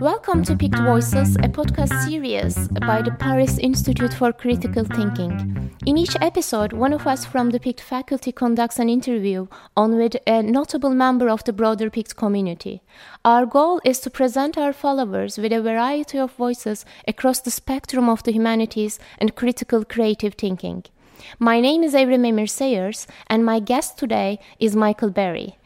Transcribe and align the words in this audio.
Welcome 0.00 0.44
to 0.44 0.54
PICT 0.54 0.84
Voices, 0.84 1.34
a 1.36 1.48
podcast 1.48 2.04
series 2.06 2.68
by 2.86 3.02
the 3.02 3.10
Paris 3.18 3.58
Institute 3.58 4.14
for 4.14 4.32
Critical 4.32 4.84
Thinking. 4.84 5.72
In 5.84 5.98
each 5.98 6.14
episode, 6.20 6.72
one 6.72 6.92
of 6.92 7.08
us 7.08 7.24
from 7.24 7.50
the 7.50 7.58
PICT 7.58 7.80
faculty 7.80 8.30
conducts 8.30 8.78
an 8.78 8.88
interview 8.88 9.48
on 9.76 9.96
with 9.96 10.14
a 10.28 10.44
notable 10.44 10.94
member 10.94 11.28
of 11.28 11.42
the 11.42 11.52
broader 11.52 11.90
PICT 11.90 12.14
community. 12.14 12.80
Our 13.24 13.44
goal 13.44 13.80
is 13.84 13.98
to 14.00 14.10
present 14.10 14.56
our 14.56 14.72
followers 14.72 15.38
with 15.38 15.52
a 15.52 15.60
variety 15.60 16.18
of 16.18 16.30
voices 16.34 16.84
across 17.08 17.40
the 17.40 17.50
spectrum 17.50 18.08
of 18.08 18.22
the 18.22 18.32
humanities 18.32 19.00
and 19.18 19.34
critical 19.34 19.84
creative 19.84 20.34
thinking. 20.34 20.84
My 21.38 21.60
name 21.60 21.82
is 21.82 21.94
Evrim 21.94 22.26
Emir 22.26 22.46
Sayers, 22.46 23.06
and 23.26 23.44
my 23.44 23.60
guest 23.60 23.98
today 23.98 24.38
is 24.58 24.76
Michael 24.76 25.10
Barry. 25.10 25.58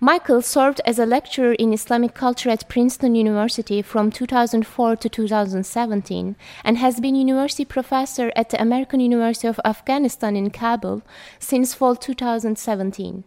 Michael 0.00 0.42
served 0.42 0.80
as 0.84 1.00
a 1.00 1.06
lecturer 1.06 1.54
in 1.54 1.72
Islamic 1.72 2.14
culture 2.14 2.50
at 2.50 2.68
Princeton 2.68 3.16
University 3.16 3.82
from 3.82 4.12
2004 4.12 4.94
to 4.94 5.08
2017 5.08 6.36
and 6.62 6.78
has 6.78 7.00
been 7.00 7.16
university 7.16 7.64
professor 7.64 8.30
at 8.36 8.50
the 8.50 8.62
American 8.62 9.00
University 9.00 9.48
of 9.48 9.58
Afghanistan 9.64 10.36
in 10.36 10.50
Kabul 10.50 11.02
since 11.40 11.74
fall 11.74 11.96
2017. 11.96 13.24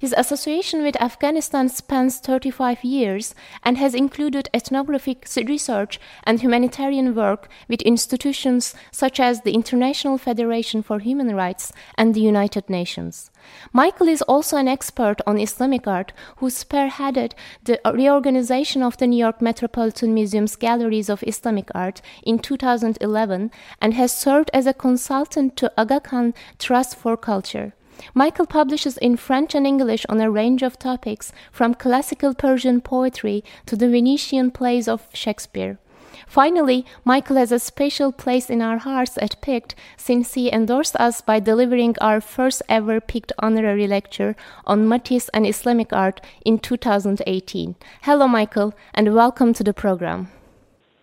His 0.00 0.14
association 0.16 0.82
with 0.82 0.98
Afghanistan 0.98 1.68
spans 1.68 2.20
35 2.20 2.82
years 2.82 3.34
and 3.62 3.76
has 3.76 3.94
included 3.94 4.48
ethnographic 4.54 5.26
research 5.46 6.00
and 6.24 6.40
humanitarian 6.40 7.14
work 7.14 7.50
with 7.68 7.82
institutions 7.82 8.74
such 8.90 9.20
as 9.20 9.42
the 9.42 9.52
International 9.52 10.16
Federation 10.16 10.82
for 10.82 11.00
Human 11.00 11.36
Rights 11.36 11.70
and 11.98 12.14
the 12.14 12.22
United 12.22 12.70
Nations. 12.70 13.30
Michael 13.74 14.08
is 14.08 14.22
also 14.22 14.56
an 14.56 14.68
expert 14.68 15.20
on 15.26 15.38
Islamic 15.38 15.86
art 15.86 16.14
who 16.38 16.46
spearheaded 16.46 17.32
the 17.62 17.78
reorganization 17.84 18.82
of 18.82 18.96
the 18.96 19.06
New 19.06 19.18
York 19.18 19.42
Metropolitan 19.42 20.14
Museum's 20.14 20.56
galleries 20.56 21.10
of 21.10 21.22
Islamic 21.26 21.70
art 21.74 22.00
in 22.22 22.38
2011 22.38 23.50
and 23.82 23.92
has 23.92 24.16
served 24.16 24.50
as 24.54 24.66
a 24.66 24.72
consultant 24.72 25.58
to 25.58 25.70
Aga 25.76 26.00
Khan 26.00 26.32
Trust 26.58 26.96
for 26.96 27.18
Culture. 27.18 27.74
Michael 28.14 28.46
publishes 28.46 28.96
in 28.98 29.16
French 29.16 29.54
and 29.54 29.66
English 29.66 30.06
on 30.08 30.20
a 30.20 30.30
range 30.30 30.62
of 30.62 30.78
topics, 30.78 31.32
from 31.52 31.74
classical 31.74 32.34
Persian 32.34 32.80
poetry 32.80 33.44
to 33.66 33.76
the 33.76 33.88
Venetian 33.88 34.50
plays 34.50 34.88
of 34.88 35.06
Shakespeare. 35.12 35.78
Finally, 36.26 36.86
Michael 37.04 37.36
has 37.36 37.50
a 37.50 37.58
special 37.58 38.12
place 38.12 38.48
in 38.50 38.62
our 38.62 38.78
hearts 38.78 39.18
at 39.18 39.40
PICT 39.42 39.74
since 39.96 40.34
he 40.34 40.52
endorsed 40.52 40.94
us 40.96 41.20
by 41.20 41.40
delivering 41.40 41.96
our 42.00 42.20
first 42.20 42.62
ever 42.68 43.00
PICT 43.00 43.32
honorary 43.40 43.86
lecture 43.86 44.36
on 44.64 44.88
Matisse 44.88 45.28
and 45.30 45.46
Islamic 45.46 45.92
art 45.92 46.20
in 46.44 46.58
2018. 46.58 47.74
Hello, 48.02 48.28
Michael, 48.28 48.74
and 48.94 49.14
welcome 49.14 49.52
to 49.54 49.64
the 49.64 49.74
program. 49.74 50.28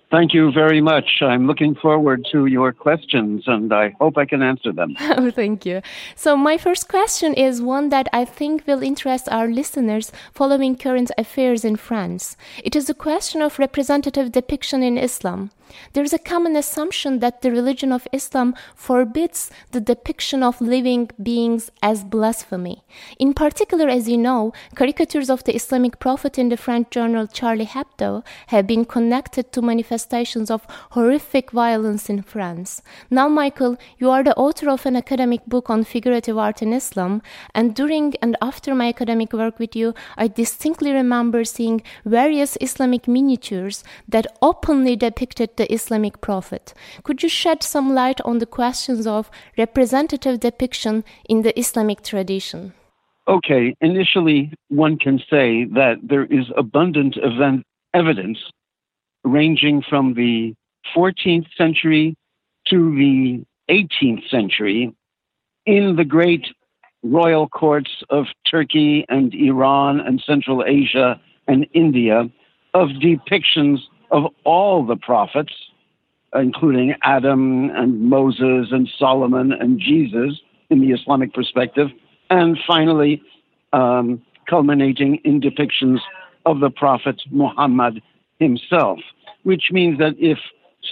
Thank 0.10 0.34
you 0.34 0.54
very 0.54 0.80
much. 0.80 1.22
I'm 1.22 1.48
looking 1.48 1.76
forward 1.76 2.26
to 2.32 2.46
your 2.46 2.72
questions 2.72 3.44
and 3.46 3.74
I 3.74 3.94
hope 4.00 4.18
I 4.18 4.26
can 4.26 4.42
answer 4.42 4.72
them. 4.72 4.96
oh, 5.02 5.32
thank 5.32 5.66
you. 5.66 5.82
So, 6.16 6.38
my 6.38 6.58
first 6.58 6.88
question 6.88 7.34
is 7.34 7.62
one 7.62 7.90
that 7.90 8.08
I 8.14 8.24
think 8.24 8.66
will 8.66 8.82
interest 8.82 9.28
our 9.30 9.50
listeners 9.50 10.14
following 10.32 10.78
current 10.78 11.12
affairs 11.18 11.66
in 11.66 11.76
France. 11.76 12.38
It 12.64 12.74
is 12.74 12.90
a 12.90 12.94
question 12.94 13.42
of 13.42 13.60
representative 13.60 14.32
depiction 14.32 14.82
in 14.82 14.98
Islam. 14.98 15.52
There 15.94 16.04
is 16.04 16.14
a 16.14 16.20
common 16.20 16.56
assumption 16.56 17.20
that 17.20 17.42
the 17.42 17.52
religion 17.52 17.92
of 17.92 18.08
Islam 18.12 18.56
forbids 18.76 19.52
the 19.72 19.82
depiction 19.82 20.44
of 20.44 20.62
living 20.62 21.10
beings 21.22 21.72
as 21.82 22.04
blasphemy. 22.04 22.84
In 23.20 23.34
particular, 23.34 23.88
as 23.88 24.08
you 24.08 24.18
know, 24.18 24.54
caricatures 24.76 25.30
of 25.30 25.44
the 25.44 25.56
Islamic 25.56 26.00
prophet 26.00 26.38
in 26.38 26.50
the 26.50 26.58
French 26.58 26.90
journal 26.90 27.28
Charlie 27.28 27.66
Hebdo 27.66 28.24
have 28.48 28.68
been 28.68 28.86
connected 28.86 29.52
to 29.52 29.62
manifestations 29.62 30.50
of 30.50 30.66
horrific 30.92 31.52
violence 31.52 32.10
in 32.10 32.22
France. 32.22 32.82
Now, 33.10 33.28
Michael, 33.28 33.78
you 33.98 34.10
are 34.10 34.24
the 34.24 34.36
author 34.36 34.70
of 34.70 34.86
an 34.86 34.96
academic 34.96 35.46
book 35.46 35.70
on 35.70 35.84
figurative 35.84 36.38
art 36.38 36.62
in 36.62 36.74
Islam, 36.74 37.22
and 37.54 37.76
during 37.76 38.16
and 38.22 38.38
after 38.42 38.74
my 38.74 38.88
academic 38.88 39.34
work 39.34 39.60
with 39.60 39.76
you, 39.76 39.94
I 40.18 40.28
distinctly 40.28 40.92
remember 40.92 41.44
seeing 41.44 41.82
various 42.06 42.58
Islamic 42.62 43.08
miniatures 43.08 43.84
that 44.08 44.28
openly 44.42 44.96
depicted 44.96 45.57
the 45.58 45.72
Islamic 45.72 46.22
prophet. 46.22 46.74
Could 47.04 47.22
you 47.22 47.30
shed 47.30 47.62
some 47.62 47.94
light 47.94 48.22
on 48.22 48.40
the 48.40 48.46
questions 48.46 49.06
of 49.06 49.30
representative 49.58 50.40
depiction 50.40 51.04
in 51.28 51.42
the 51.42 51.58
Islamic 51.60 52.02
tradition? 52.02 52.74
Okay, 53.28 53.76
initially, 53.82 54.54
one 54.70 54.98
can 54.98 55.20
say 55.30 55.66
that 55.66 55.98
there 56.02 56.26
is 56.26 56.46
abundant 56.56 57.18
event 57.18 57.66
evidence 57.94 58.40
ranging 59.24 59.84
from 59.90 60.14
the 60.14 60.54
14th 60.96 61.48
century 61.58 62.16
to 62.68 62.96
the 62.96 63.44
18th 63.70 64.30
century 64.30 64.96
in 65.66 65.96
the 65.98 66.06
great 66.06 66.46
royal 67.04 67.48
courts 67.50 67.92
of 68.10 68.26
Turkey 68.50 69.06
and 69.10 69.34
Iran 69.34 70.00
and 70.00 70.22
Central 70.26 70.64
Asia 70.66 71.20
and 71.48 71.68
India 71.74 72.30
of 72.74 72.90
depictions 73.02 73.80
of 74.12 74.24
all 74.44 74.86
the 74.86 74.96
prophets, 74.96 75.54
including 76.34 76.96
Adam 77.04 77.70
and 77.72 78.02
Moses 78.02 78.68
and 78.72 78.90
Solomon 78.98 79.52
and 79.52 79.80
Jesus 79.80 80.40
in 80.70 80.82
the 80.82 80.92
Islamic 80.92 81.34
perspective, 81.34 81.90
and 82.30 82.58
finally, 82.68 83.22
um, 83.74 84.22
culminating 84.50 85.16
in 85.24 85.42
depictions 85.42 86.00
of 86.46 86.60
the 86.60 86.70
Prophet 86.70 87.22
Muhammad 87.32 88.02
himself, 88.40 89.00
which 89.44 89.66
means 89.72 89.98
that 90.00 90.16
if 90.18 90.38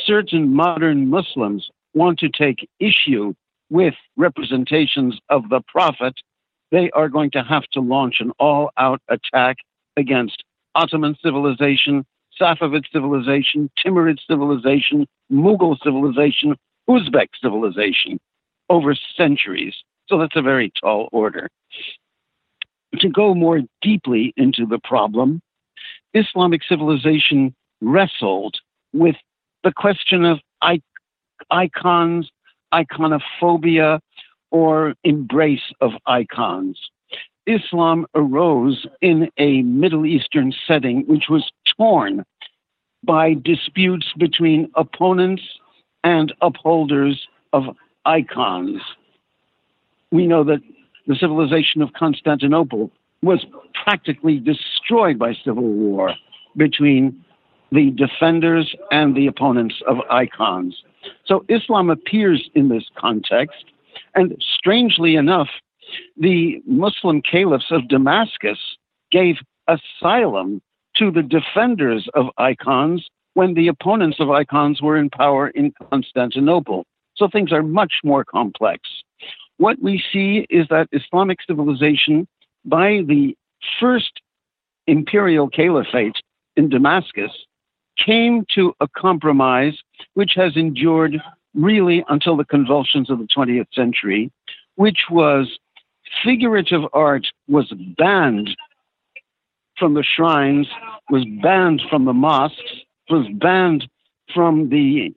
certain 0.06 0.54
modern 0.54 1.10
Muslims 1.10 1.70
want 1.94 2.20
to 2.20 2.30
take 2.30 2.68
issue 2.80 3.34
with 3.70 3.94
representations 4.18 5.20
of 5.30 5.50
the 5.50 5.62
Prophet, 5.68 6.14
they 6.72 6.90
are 6.92 7.10
going 7.10 7.32
to 7.32 7.44
have 7.44 7.64
to 7.74 7.80
launch 7.80 8.18
an 8.20 8.32
all 8.40 8.70
out 8.78 9.02
attack 9.10 9.58
against 9.98 10.44
Ottoman 10.76 11.16
civilization, 11.24 12.06
Safavid 12.40 12.86
civilization, 12.92 13.70
Timurid 13.84 14.20
civilization, 14.28 15.08
Mughal 15.32 15.78
civilization, 15.84 16.56
Uzbek 16.90 17.30
civilization 17.42 18.20
over 18.70 18.96
centuries. 19.16 19.76
So 20.08 20.18
that's 20.18 20.36
a 20.36 20.42
very 20.42 20.72
tall 20.82 21.10
order. 21.12 21.50
To 23.00 23.10
go 23.10 23.34
more 23.34 23.62
deeply 23.82 24.34
into 24.38 24.66
the 24.66 24.80
problem, 24.84 25.42
Islamic 26.14 26.62
civilization 26.64 27.54
wrestled 27.82 28.58
with 28.94 29.16
the 29.64 29.74
question 29.76 30.26
of 30.26 30.40
icons, 31.52 32.30
iconophobia, 32.74 34.00
or 34.52 34.94
embrace 35.04 35.74
of 35.82 35.92
icons. 36.06 36.80
Islam 37.48 38.06
arose 38.16 38.88
in 39.02 39.30
a 39.38 39.62
Middle 39.64 40.06
Eastern 40.06 40.54
setting 40.68 41.04
which 41.08 41.26
was 41.30 41.52
torn 41.78 42.26
by 43.04 43.34
disputes 43.34 44.08
between 44.18 44.72
opponents 44.76 45.44
and 46.04 46.34
upholders 46.42 47.28
of 47.54 47.64
icons. 48.06 48.82
We 50.12 50.28
know 50.28 50.44
that 50.44 50.62
the 51.08 51.16
civilization 51.16 51.82
of 51.82 51.94
Constantinople 51.94 52.92
was 53.22 53.46
practically 53.84 54.40
destroyed 54.40 55.20
by 55.20 55.34
civil 55.44 55.64
war 55.64 56.14
between 56.56 57.24
the 57.72 57.92
defenders 57.92 58.76
and 58.92 59.16
the 59.16 59.28
opponents 59.28 59.76
of 59.88 59.98
icons. 60.10 60.84
So 61.26 61.44
Islam 61.50 61.90
appears 61.90 62.50
in 62.56 62.70
this 62.70 62.86
context, 62.96 63.66
and 64.14 64.42
strangely 64.58 65.16
enough, 65.16 65.50
the 66.18 66.62
Muslim 66.66 67.22
caliphs 67.22 67.72
of 67.72 67.88
Damascus 67.88 68.60
gave 69.12 69.36
asylum 69.68 70.62
to 70.98 71.12
the 71.12 71.24
defenders 71.24 72.08
of 72.14 72.28
icons 72.38 73.08
when 73.34 73.54
the 73.54 73.68
opponents 73.68 74.18
of 74.20 74.32
icons 74.32 74.82
were 74.82 74.98
in 74.98 75.10
power 75.10 75.50
in 75.50 75.74
Constantinople. 75.90 76.86
So 77.16 77.28
things 77.28 77.52
are 77.52 77.64
much 77.64 77.96
more 78.04 78.24
complex. 78.26 78.82
What 79.58 79.82
we 79.82 80.04
see 80.12 80.46
is 80.50 80.68
that 80.70 80.90
Islamic 80.92 81.40
civilization, 81.48 82.28
by 82.66 83.02
the 83.08 83.36
first 83.80 84.22
imperial 84.88 85.50
caliphate 85.50 86.16
in 86.56 86.70
Damascus, 86.70 87.32
came 87.98 88.46
to 88.54 88.74
a 88.82 88.88
compromise 88.88 89.78
which 90.14 90.34
has 90.36 90.58
endured 90.58 91.22
really 91.54 92.04
until 92.10 92.36
the 92.36 92.44
convulsions 92.44 93.10
of 93.10 93.20
the 93.20 93.28
20th 93.28 93.68
century, 93.74 94.32
which 94.76 95.06
was 95.10 95.58
figurative 96.24 96.82
art 96.94 97.28
was 97.48 97.72
banned 97.98 98.50
from 99.78 99.94
the 99.94 100.04
shrines, 100.04 100.68
was 101.10 101.26
banned 101.42 101.82
from 101.90 102.06
the 102.06 102.14
mosques, 102.14 102.62
was 103.10 103.28
banned 103.34 103.88
from 104.34 104.70
the 104.70 105.14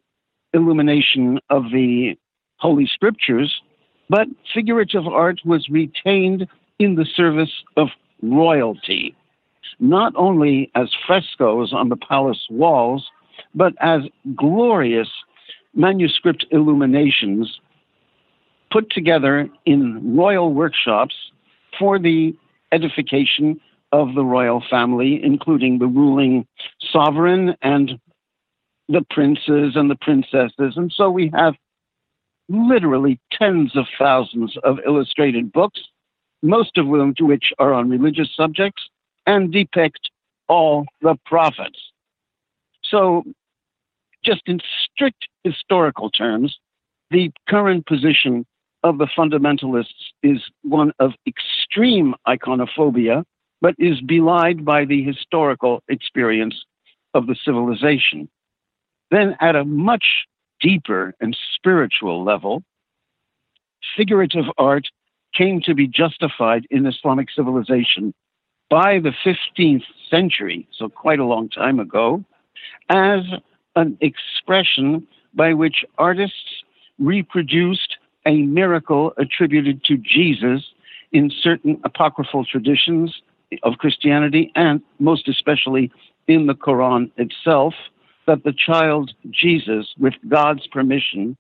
illumination 0.52 1.38
of 1.50 1.64
the 1.72 2.16
Holy 2.56 2.86
Scriptures, 2.86 3.60
but 4.08 4.26
figurative 4.54 5.06
art 5.06 5.40
was 5.44 5.68
retained 5.68 6.46
in 6.78 6.94
the 6.94 7.04
service 7.04 7.52
of 7.76 7.88
royalty, 8.22 9.14
not 9.78 10.12
only 10.16 10.70
as 10.74 10.88
frescoes 11.06 11.72
on 11.72 11.88
the 11.88 11.96
palace 11.96 12.46
walls, 12.50 13.08
but 13.54 13.74
as 13.80 14.02
glorious 14.34 15.08
manuscript 15.74 16.44
illuminations 16.50 17.60
put 18.70 18.90
together 18.90 19.48
in 19.64 20.16
royal 20.16 20.52
workshops 20.52 21.14
for 21.78 21.98
the 21.98 22.34
edification 22.72 23.60
of 23.92 24.14
the 24.14 24.24
royal 24.24 24.62
family, 24.68 25.22
including 25.22 25.78
the 25.78 25.86
ruling 25.86 26.46
sovereign 26.92 27.54
and 27.62 27.98
the 28.88 29.04
princes 29.10 29.76
and 29.76 29.90
the 29.90 29.96
princesses. 30.00 30.76
And 30.76 30.92
so 30.92 31.10
we 31.10 31.30
have 31.34 31.54
literally 32.48 33.20
tens 33.32 33.76
of 33.76 33.86
thousands 33.98 34.56
of 34.64 34.78
illustrated 34.86 35.52
books, 35.52 35.80
most 36.42 36.78
of 36.78 36.86
which 36.86 37.52
are 37.58 37.74
on 37.74 37.90
religious 37.90 38.34
subjects 38.34 38.82
and 39.26 39.52
depict 39.52 40.10
all 40.48 40.86
the 41.02 41.16
prophets. 41.26 41.78
So, 42.82 43.24
just 44.24 44.42
in 44.46 44.60
strict 44.82 45.28
historical 45.44 46.10
terms, 46.10 46.58
the 47.10 47.30
current 47.48 47.86
position 47.86 48.46
of 48.82 48.98
the 48.98 49.06
fundamentalists 49.06 50.12
is 50.22 50.42
one 50.62 50.92
of 50.98 51.12
extreme 51.26 52.14
iconophobia, 52.26 53.24
but 53.60 53.74
is 53.78 54.00
belied 54.00 54.64
by 54.64 54.84
the 54.84 55.02
historical 55.02 55.82
experience 55.88 56.64
of 57.14 57.26
the 57.26 57.36
civilization. 57.44 58.28
Then, 59.10 59.36
at 59.40 59.56
a 59.56 59.64
much 59.64 60.26
deeper 60.60 61.14
and 61.20 61.36
spiritual 61.54 62.22
level, 62.24 62.62
figurative 63.96 64.44
art 64.58 64.86
came 65.34 65.60
to 65.62 65.74
be 65.74 65.86
justified 65.86 66.66
in 66.70 66.86
Islamic 66.86 67.28
civilization 67.34 68.14
by 68.70 68.98
the 68.98 69.12
15th 69.24 69.84
century, 70.10 70.68
so 70.72 70.88
quite 70.88 71.18
a 71.18 71.24
long 71.24 71.48
time 71.48 71.80
ago, 71.80 72.24
as 72.90 73.22
an 73.76 73.96
expression 74.00 75.06
by 75.34 75.54
which 75.54 75.84
artists 75.96 76.62
reproduced 76.98 77.96
a 78.26 78.42
miracle 78.42 79.12
attributed 79.16 79.82
to 79.84 79.96
Jesus 79.96 80.62
in 81.12 81.30
certain 81.30 81.80
apocryphal 81.84 82.44
traditions 82.44 83.22
of 83.62 83.78
Christianity 83.78 84.52
and 84.54 84.82
most 84.98 85.28
especially 85.28 85.90
in 86.26 86.46
the 86.46 86.54
Quran 86.54 87.10
itself, 87.16 87.74
that 88.26 88.44
the 88.44 88.52
child 88.52 89.12
Jesus, 89.30 89.94
with 89.98 90.14
God's 90.28 90.66
permission, 90.66 91.36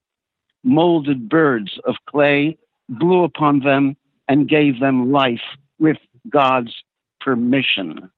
molded 0.64 1.28
birds 1.28 1.78
of 1.84 1.96
clay, 2.08 2.56
blew 2.88 3.22
upon 3.24 3.60
them, 3.60 3.96
and 4.28 4.48
gave 4.48 4.80
them 4.80 5.12
life 5.12 5.40
with 5.78 5.98
God's 6.28 6.74
permission, 7.20 8.10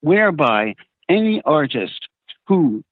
whereby 0.00 0.74
any 1.08 1.42
artist 1.44 2.08
who 2.46 2.82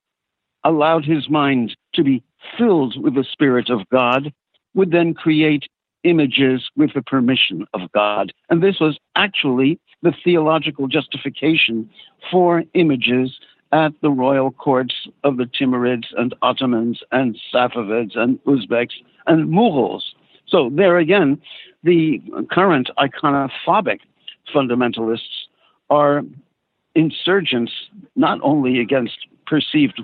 allowed 0.64 1.04
his 1.04 1.28
mind 1.28 1.76
to 1.94 2.04
be 2.04 2.22
filled 2.56 3.00
with 3.02 3.14
the 3.14 3.24
Spirit 3.24 3.70
of 3.70 3.88
God 3.90 4.32
would 4.74 4.90
then 4.90 5.14
create 5.14 5.68
images 6.04 6.70
with 6.76 6.92
the 6.94 7.02
permission 7.02 7.66
of 7.74 7.90
God. 7.92 8.32
And 8.48 8.62
this 8.62 8.80
was 8.80 8.98
actually 9.16 9.78
the 10.02 10.12
theological 10.24 10.88
justification 10.88 11.88
for 12.30 12.64
images 12.74 13.38
at 13.72 13.92
the 14.02 14.10
royal 14.10 14.50
courts 14.50 14.94
of 15.24 15.36
the 15.38 15.44
Timurids 15.44 16.06
and 16.16 16.34
Ottomans 16.42 17.00
and 17.10 17.38
Safavids 17.52 18.16
and 18.16 18.42
Uzbeks 18.44 18.92
and 19.26 19.48
Mughals. 19.48 20.02
So, 20.46 20.70
there 20.70 20.98
again, 20.98 21.40
the 21.82 22.20
current 22.50 22.90
iconophobic 22.98 24.00
fundamentalists 24.54 25.46
are 25.88 26.22
insurgents 26.94 27.72
not 28.16 28.38
only 28.42 28.80
against 28.80 29.26
perceived 29.46 30.00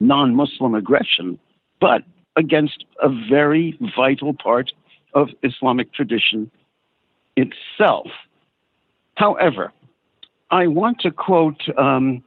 non 0.00 0.34
Muslim 0.34 0.74
aggression, 0.74 1.38
but 1.80 2.02
against 2.36 2.84
a 3.02 3.08
very 3.08 3.78
vital 3.94 4.34
part 4.34 4.72
of 5.14 5.28
Islamic 5.42 5.92
tradition 5.92 6.50
itself. 7.36 8.06
However, 9.16 9.72
I 10.50 10.66
want 10.66 11.00
to 11.00 11.10
quote 11.10 11.62
um, 11.78 12.22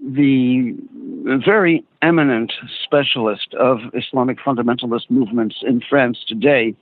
the 0.00 0.76
very 1.44 1.84
eminent 2.02 2.52
specialist 2.84 3.54
of 3.54 3.78
Islamic 3.94 4.38
fundamentalist 4.38 5.10
movements 5.10 5.56
in 5.62 5.80
France 5.88 6.18
today, 6.28 6.74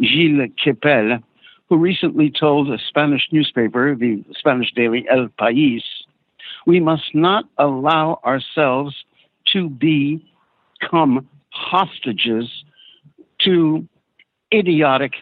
Gilles 0.00 0.50
Kepel, 0.64 1.22
who 1.68 1.76
recently 1.76 2.30
told 2.30 2.70
a 2.70 2.78
Spanish 2.88 3.28
newspaper, 3.32 3.94
the 3.94 4.24
Spanish 4.38 4.72
daily 4.72 5.06
El 5.10 5.28
País, 5.40 5.82
we 6.66 6.80
must 6.80 7.14
not 7.14 7.44
allow 7.58 8.20
ourselves 8.24 8.94
to 9.52 9.68
become 9.68 11.28
hostages 11.50 12.50
to 13.40 13.86
idiotic 14.52 15.12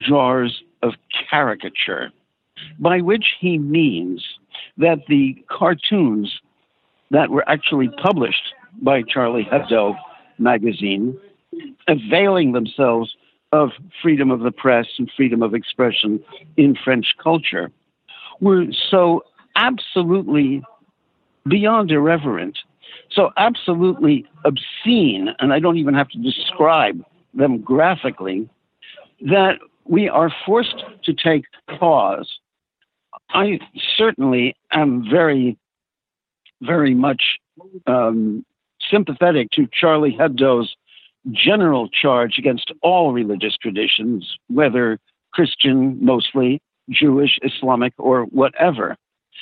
jars 0.00 0.62
of 0.82 0.94
caricature, 1.30 2.10
by 2.78 3.00
which 3.00 3.26
he 3.38 3.58
means 3.58 4.24
that 4.78 5.00
the 5.08 5.36
cartoons 5.48 6.40
that 7.10 7.30
were 7.30 7.48
actually 7.48 7.88
published 8.02 8.54
by 8.80 9.02
Charlie 9.02 9.46
Hebdo 9.50 9.96
magazine, 10.38 11.18
availing 11.88 12.52
themselves 12.52 13.14
of 13.52 13.70
freedom 14.00 14.30
of 14.30 14.40
the 14.40 14.50
press 14.50 14.86
and 14.98 15.10
freedom 15.14 15.42
of 15.42 15.54
expression 15.54 16.22
in 16.56 16.74
French 16.74 17.14
culture, 17.22 17.70
were 18.40 18.64
so 18.90 19.22
absolutely 19.56 20.62
beyond 21.46 21.90
irreverent 21.90 22.58
so 23.14 23.30
absolutely 23.36 24.26
obscene, 24.44 25.28
and 25.38 25.52
I 25.52 25.58
don't 25.58 25.76
even 25.76 25.94
have 25.94 26.08
to 26.10 26.18
describe 26.18 27.04
them 27.34 27.58
graphically, 27.58 28.48
that 29.22 29.58
we 29.84 30.08
are 30.08 30.32
forced 30.46 30.82
to 31.04 31.12
take 31.12 31.44
pause. 31.78 32.38
I 33.30 33.60
certainly 33.96 34.54
am 34.72 35.08
very, 35.08 35.56
very 36.60 36.94
much 36.94 37.38
um, 37.86 38.44
sympathetic 38.90 39.50
to 39.52 39.68
Charlie 39.72 40.16
Hebdo's 40.18 40.74
general 41.30 41.88
charge 41.88 42.38
against 42.38 42.72
all 42.82 43.12
religious 43.12 43.56
traditions, 43.56 44.36
whether 44.48 44.98
Christian 45.32 46.04
mostly, 46.04 46.60
Jewish, 46.90 47.38
Islamic, 47.42 47.94
or 47.96 48.24
whatever. 48.24 48.96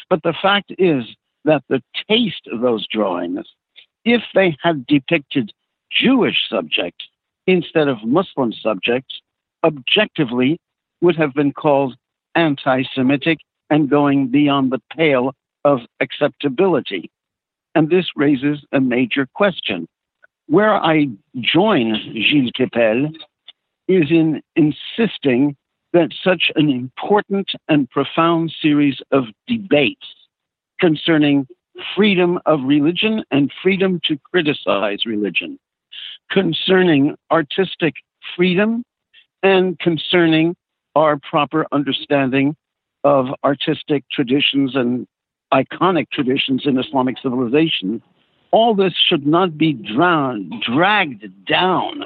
But 0.09 0.23
the 0.23 0.35
fact 0.41 0.73
is 0.79 1.05
that 1.45 1.63
the 1.69 1.83
taste 2.09 2.47
of 2.53 2.61
those 2.61 2.87
drawings 2.87 3.47
if 4.05 4.23
they 4.35 4.57
had 4.63 4.87
depicted 4.87 5.53
Jewish 5.91 6.49
subjects 6.49 7.05
instead 7.47 7.89
of 7.89 8.03
Muslim 8.05 8.53
subjects, 8.53 9.21
objectively 9.65 10.59
would 11.01 11.17
have 11.17 11.35
been 11.35 11.53
called 11.53 11.97
anti 12.35 12.83
Semitic 12.95 13.39
and 13.71 13.89
going 13.89 14.29
beyond 14.29 14.73
the 14.73 14.83
pale 14.95 15.35
of 15.65 15.81
acceptability. 16.01 17.11
And 17.75 17.89
this 17.89 18.07
raises 18.17 18.65
a 18.73 18.81
major 18.81 19.27
question. 19.35 19.87
Where 20.47 20.75
I 20.75 21.07
join 21.41 21.95
Gilles 22.13 22.51
Kepel 22.59 23.15
is 23.87 24.11
in 24.11 24.43
insisting 24.57 25.57
that 25.93 26.11
such 26.23 26.51
an 26.57 26.69
important 26.69 27.49
and 27.69 27.89
profound 27.91 28.53
series 28.61 29.01
of 29.13 29.25
debates 29.47 30.07
concerning 30.81 31.47
freedom 31.97 32.39
of 32.47 32.61
religion 32.65 33.25
and 33.31 33.53
freedom 33.63 34.01
to 34.05 34.19
criticize 34.31 35.05
religion, 35.07 35.59
concerning 36.31 37.17
artistic 37.31 37.95
freedom 38.37 38.85
and 39.43 39.79
concerning 39.79 40.55
our 40.95 41.19
proper 41.19 41.67
understanding 41.73 42.55
of 43.05 43.27
artistic 43.45 44.05
traditions 44.11 44.75
and 44.75 45.07
iconic 45.53 46.11
traditions 46.11 46.63
in 46.65 46.79
Islamic 46.79 47.17
civilization. 47.23 48.03
All 48.51 48.75
this 48.75 48.95
should 49.09 49.27
not 49.27 49.57
be 49.57 49.73
drowned, 49.73 50.53
dragged 50.63 51.25
down 51.47 52.05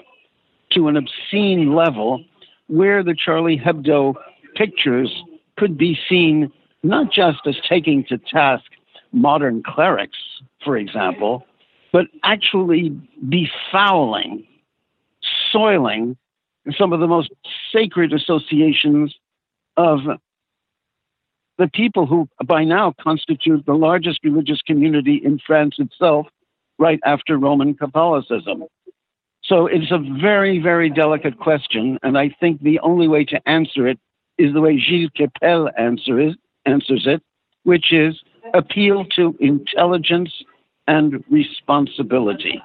to 0.72 0.88
an 0.88 0.96
obscene 0.96 1.74
level 1.74 2.24
where 2.68 3.02
the 3.02 3.14
Charlie 3.14 3.58
Hebdo 3.58 4.14
pictures 4.54 5.10
could 5.56 5.76
be 5.76 5.98
seen 6.08 6.52
not 6.82 7.10
just 7.10 7.40
as 7.46 7.56
taking 7.68 8.04
to 8.04 8.18
task 8.18 8.64
modern 9.12 9.62
clerics, 9.62 10.18
for 10.62 10.76
example, 10.76 11.46
but 11.92 12.06
actually 12.24 12.90
befouling, 13.28 14.46
soiling 15.50 16.16
some 16.76 16.92
of 16.92 17.00
the 17.00 17.06
most 17.06 17.30
sacred 17.72 18.12
associations 18.12 19.14
of 19.76 20.00
the 21.58 21.68
people 21.68 22.06
who 22.06 22.28
by 22.46 22.64
now 22.64 22.94
constitute 23.00 23.64
the 23.66 23.74
largest 23.74 24.20
religious 24.24 24.60
community 24.62 25.20
in 25.24 25.38
France 25.38 25.76
itself, 25.78 26.26
right 26.78 27.00
after 27.04 27.38
Roman 27.38 27.74
Catholicism. 27.74 28.64
So 29.44 29.66
it's 29.66 29.90
a 29.90 29.98
very, 30.20 30.58
very 30.58 30.90
delicate 30.90 31.38
question, 31.38 31.98
and 32.02 32.16
I 32.16 32.30
think 32.40 32.62
the 32.62 32.80
only 32.80 33.08
way 33.08 33.24
to 33.26 33.48
answer 33.48 33.86
it 33.86 33.98
is 34.38 34.52
the 34.52 34.60
way 34.60 34.78
Gilles 34.78 35.10
Kepel 35.16 35.70
answers 35.78 36.34
answers 36.66 37.06
it, 37.06 37.22
which 37.64 37.92
is 37.92 38.20
appeal 38.54 39.04
to 39.16 39.36
intelligence 39.38 40.32
and 40.88 41.22
responsibility. 41.30 42.60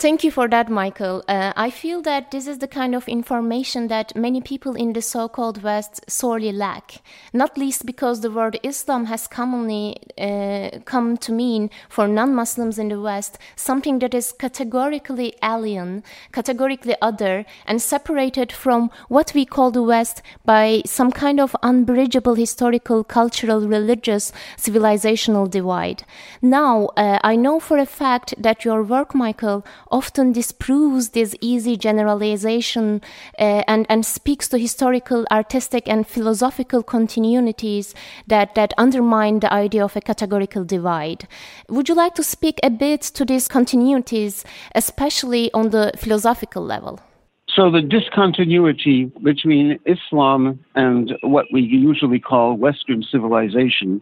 Thank 0.00 0.24
you 0.24 0.30
for 0.30 0.48
that, 0.48 0.70
Michael. 0.70 1.22
Uh, 1.28 1.52
I 1.56 1.68
feel 1.68 2.00
that 2.00 2.30
this 2.30 2.46
is 2.46 2.56
the 2.56 2.66
kind 2.66 2.94
of 2.94 3.06
information 3.06 3.88
that 3.88 4.16
many 4.16 4.40
people 4.40 4.74
in 4.74 4.94
the 4.94 5.02
so 5.02 5.28
called 5.28 5.62
West 5.62 6.00
sorely 6.08 6.52
lack, 6.52 7.02
not 7.34 7.58
least 7.58 7.84
because 7.84 8.22
the 8.22 8.30
word 8.30 8.58
Islam 8.62 9.04
has 9.04 9.26
commonly 9.26 9.98
uh, 10.16 10.78
come 10.86 11.18
to 11.18 11.32
mean 11.32 11.68
for 11.90 12.08
non 12.08 12.34
Muslims 12.34 12.78
in 12.78 12.88
the 12.88 12.98
West 12.98 13.36
something 13.56 13.98
that 13.98 14.14
is 14.14 14.32
categorically 14.32 15.34
alien, 15.42 16.02
categorically 16.32 16.96
other, 17.02 17.44
and 17.66 17.82
separated 17.82 18.52
from 18.52 18.90
what 19.08 19.34
we 19.34 19.44
call 19.44 19.70
the 19.70 19.82
West 19.82 20.22
by 20.46 20.80
some 20.86 21.12
kind 21.12 21.38
of 21.38 21.54
unbridgeable 21.62 22.36
historical, 22.36 23.04
cultural, 23.04 23.68
religious, 23.68 24.32
civilizational 24.56 25.50
divide. 25.50 26.04
Now, 26.40 26.86
uh, 26.96 27.18
I 27.22 27.36
know 27.36 27.60
for 27.60 27.76
a 27.76 27.84
fact 27.84 28.32
that 28.38 28.64
your 28.64 28.82
work, 28.82 29.14
Michael, 29.14 29.62
often 29.90 30.32
disproves 30.32 31.10
this 31.10 31.34
easy 31.40 31.76
generalization 31.76 33.00
uh, 33.38 33.62
and, 33.66 33.86
and 33.88 34.06
speaks 34.06 34.48
to 34.48 34.58
historical, 34.58 35.26
artistic, 35.30 35.88
and 35.88 36.06
philosophical 36.06 36.82
continuities 36.82 37.94
that, 38.26 38.54
that 38.54 38.72
undermine 38.78 39.40
the 39.40 39.52
idea 39.52 39.84
of 39.84 39.96
a 39.96 40.00
categorical 40.00 40.64
divide. 40.64 41.26
Would 41.68 41.88
you 41.88 41.94
like 41.94 42.14
to 42.14 42.22
speak 42.22 42.58
a 42.62 42.70
bit 42.70 43.02
to 43.02 43.24
these 43.24 43.48
continuities, 43.48 44.44
especially 44.74 45.52
on 45.52 45.70
the 45.70 45.92
philosophical 45.96 46.64
level? 46.64 47.00
So, 47.48 47.68
the 47.68 47.82
discontinuity 47.82 49.10
between 49.24 49.80
Islam 49.84 50.60
and 50.76 51.12
what 51.22 51.46
we 51.52 51.62
usually 51.62 52.20
call 52.20 52.54
Western 52.54 53.02
civilization 53.02 54.00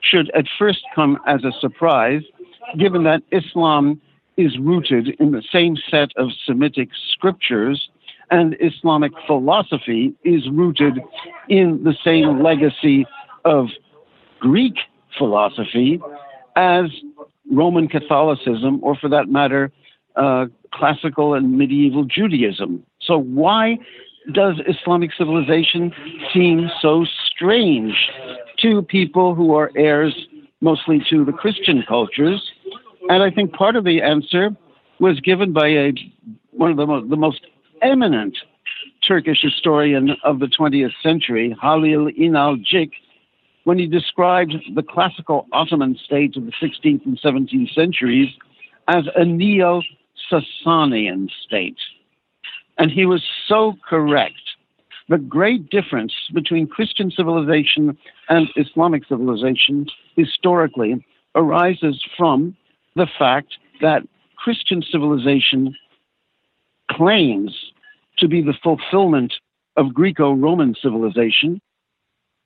should 0.00 0.30
at 0.30 0.44
first 0.58 0.80
come 0.94 1.18
as 1.26 1.42
a 1.44 1.52
surprise, 1.60 2.22
given 2.78 3.02
that 3.04 3.22
Islam 3.32 4.00
is 4.36 4.58
rooted 4.58 5.08
in 5.20 5.32
the 5.32 5.42
same 5.52 5.76
set 5.90 6.10
of 6.16 6.30
Semitic 6.44 6.90
scriptures, 7.12 7.88
and 8.30 8.56
Islamic 8.60 9.12
philosophy 9.26 10.14
is 10.24 10.48
rooted 10.50 11.00
in 11.48 11.84
the 11.84 11.94
same 12.04 12.42
legacy 12.42 13.06
of 13.44 13.68
Greek 14.40 14.74
philosophy 15.16 16.00
as 16.56 16.86
Roman 17.50 17.88
Catholicism, 17.88 18.80
or 18.82 18.96
for 18.96 19.08
that 19.08 19.28
matter, 19.28 19.70
uh, 20.16 20.46
classical 20.72 21.34
and 21.34 21.58
medieval 21.58 22.04
Judaism. 22.04 22.84
So, 23.00 23.18
why 23.18 23.78
does 24.32 24.60
Islamic 24.66 25.10
civilization 25.16 25.92
seem 26.32 26.70
so 26.80 27.04
strange 27.26 27.94
to 28.58 28.82
people 28.82 29.34
who 29.34 29.54
are 29.54 29.70
heirs 29.76 30.14
mostly 30.60 31.04
to 31.10 31.24
the 31.24 31.32
Christian 31.32 31.84
cultures? 31.86 32.40
And 33.08 33.22
I 33.22 33.30
think 33.30 33.52
part 33.52 33.76
of 33.76 33.84
the 33.84 34.02
answer 34.02 34.50
was 34.98 35.20
given 35.20 35.52
by 35.52 35.68
a, 35.68 35.92
one 36.52 36.70
of 36.70 36.76
the, 36.76 36.86
mo- 36.86 37.06
the 37.06 37.16
most 37.16 37.46
eminent 37.82 38.36
Turkish 39.06 39.42
historian 39.42 40.10
of 40.24 40.38
the 40.38 40.46
20th 40.46 40.92
century, 41.02 41.54
Halil 41.62 42.10
İnalcık, 42.18 42.90
when 43.64 43.78
he 43.78 43.86
described 43.86 44.54
the 44.74 44.82
classical 44.82 45.46
Ottoman 45.52 45.98
state 46.02 46.36
of 46.36 46.46
the 46.46 46.52
16th 46.62 47.04
and 47.04 47.20
17th 47.20 47.74
centuries 47.74 48.28
as 48.88 49.04
a 49.16 49.24
neo 49.24 49.82
Sasanian 50.30 51.28
state. 51.46 51.78
And 52.78 52.90
he 52.90 53.06
was 53.06 53.22
so 53.46 53.74
correct. 53.88 54.34
The 55.08 55.18
great 55.18 55.68
difference 55.68 56.14
between 56.32 56.66
Christian 56.66 57.10
civilization 57.10 57.96
and 58.28 58.48
Islamic 58.56 59.06
civilization 59.06 59.86
historically 60.16 61.04
arises 61.34 62.02
from 62.16 62.56
the 62.96 63.06
fact 63.18 63.58
that 63.80 64.02
Christian 64.36 64.82
civilization 64.82 65.74
claims 66.90 67.54
to 68.18 68.28
be 68.28 68.42
the 68.42 68.54
fulfillment 68.62 69.34
of 69.76 69.94
Greco 69.94 70.32
Roman 70.32 70.74
civilization, 70.80 71.60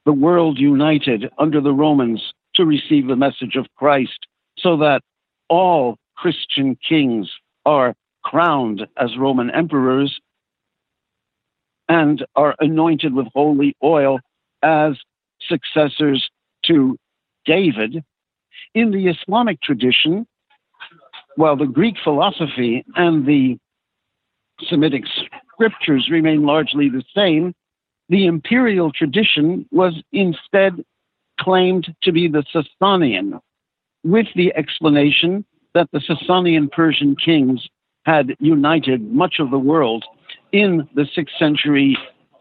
the 0.05 0.13
world 0.13 0.59
united 0.59 1.31
under 1.39 1.61
the 1.61 1.73
Romans 1.73 2.33
to 2.55 2.65
receive 2.65 3.07
the 3.07 3.17
message 3.17 3.57
of 3.57 3.67
Christ, 3.77 4.27
so 4.57 4.77
that 4.79 5.03
all 5.49 5.99
Christian 6.17 6.77
kings 6.89 7.31
are 7.67 7.95
crowned 8.25 8.87
as 8.97 9.17
Roman 9.19 9.51
emperors 9.51 10.19
and 11.89 12.25
are 12.37 12.55
anointed 12.59 13.15
with 13.15 13.27
holy 13.35 13.77
oil 13.83 14.21
as 14.63 14.95
successors 15.47 16.29
to 16.67 16.99
David. 17.45 18.03
In 18.75 18.91
the 18.91 19.09
Islamic 19.09 19.61
tradition, 19.63 20.27
while 21.39 21.55
the 21.55 21.67
Greek 21.67 21.95
philosophy 22.03 22.85
and 22.97 23.25
the 23.25 23.57
Semitic 24.69 25.05
scriptures 25.55 26.09
remain 26.11 26.43
largely 26.43 26.89
the 26.89 27.05
same, 27.15 27.55
the 28.09 28.27
imperial 28.27 28.91
tradition 28.91 29.65
was 29.71 29.95
instead 30.11 30.85
claimed 31.39 31.95
to 32.03 32.11
be 32.11 32.27
the 32.27 32.43
Sasanian, 32.53 33.39
with 34.03 34.27
the 34.35 34.53
explanation 34.57 35.45
that 35.75 35.89
the 35.93 36.01
Sasanian 36.01 36.73
Persian 36.73 37.15
kings 37.15 37.65
had 38.05 38.35
united 38.41 39.01
much 39.13 39.37
of 39.39 39.53
the 39.53 39.61
world 39.61 40.05
in 40.51 40.89
the 40.97 41.07
sixth 41.15 41.37
century 41.39 41.97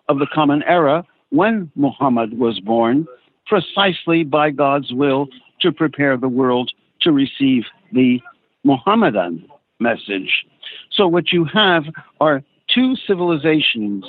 of 0.09 0.17
the 0.17 0.27
Common 0.33 0.63
Era 0.63 1.05
when 1.29 1.71
Muhammad 1.75 2.39
was 2.39 2.59
born, 2.61 3.05
precisely 3.45 4.23
by 4.23 4.49
God's 4.49 4.91
will 4.91 5.27
to 5.61 5.71
prepare 5.71 6.17
the 6.17 6.27
world 6.27 6.71
to 7.01 7.11
receive 7.11 7.63
the 7.91 8.19
Mohammedan 8.63 9.45
message. 9.79 10.45
So, 10.91 11.07
what 11.07 11.31
you 11.31 11.45
have 11.45 11.85
are 12.19 12.43
two 12.73 12.95
civilizations 12.95 14.05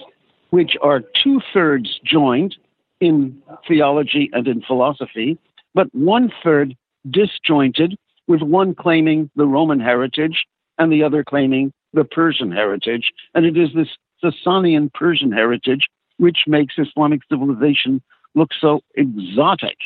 which 0.51 0.77
are 0.83 1.03
two 1.23 1.41
thirds 1.53 2.01
joined 2.05 2.57
in 3.01 3.41
theology 3.67 4.31
and 4.33 4.49
in 4.49 4.63
philosophy, 4.63 5.39
but 5.75 5.95
one 5.95 6.33
third 6.43 6.75
disjointed, 7.11 7.97
with 8.27 8.43
one 8.43 8.75
claiming 8.75 9.31
the 9.37 9.47
Roman 9.47 9.81
heritage 9.81 10.45
and 10.79 10.93
the 10.93 11.03
other 11.03 11.25
claiming 11.25 11.73
the 11.93 12.05
Persian 12.05 12.53
heritage. 12.53 13.13
And 13.35 13.47
it 13.47 13.57
is 13.57 13.71
this 13.75 13.89
Sasanian 14.23 14.93
Persian 14.93 15.33
heritage 15.33 15.89
which 16.19 16.45
makes 16.47 16.75
Islamic 16.77 17.21
civilization 17.31 18.03
look 18.35 18.51
so 18.61 18.81
exotic 18.95 19.77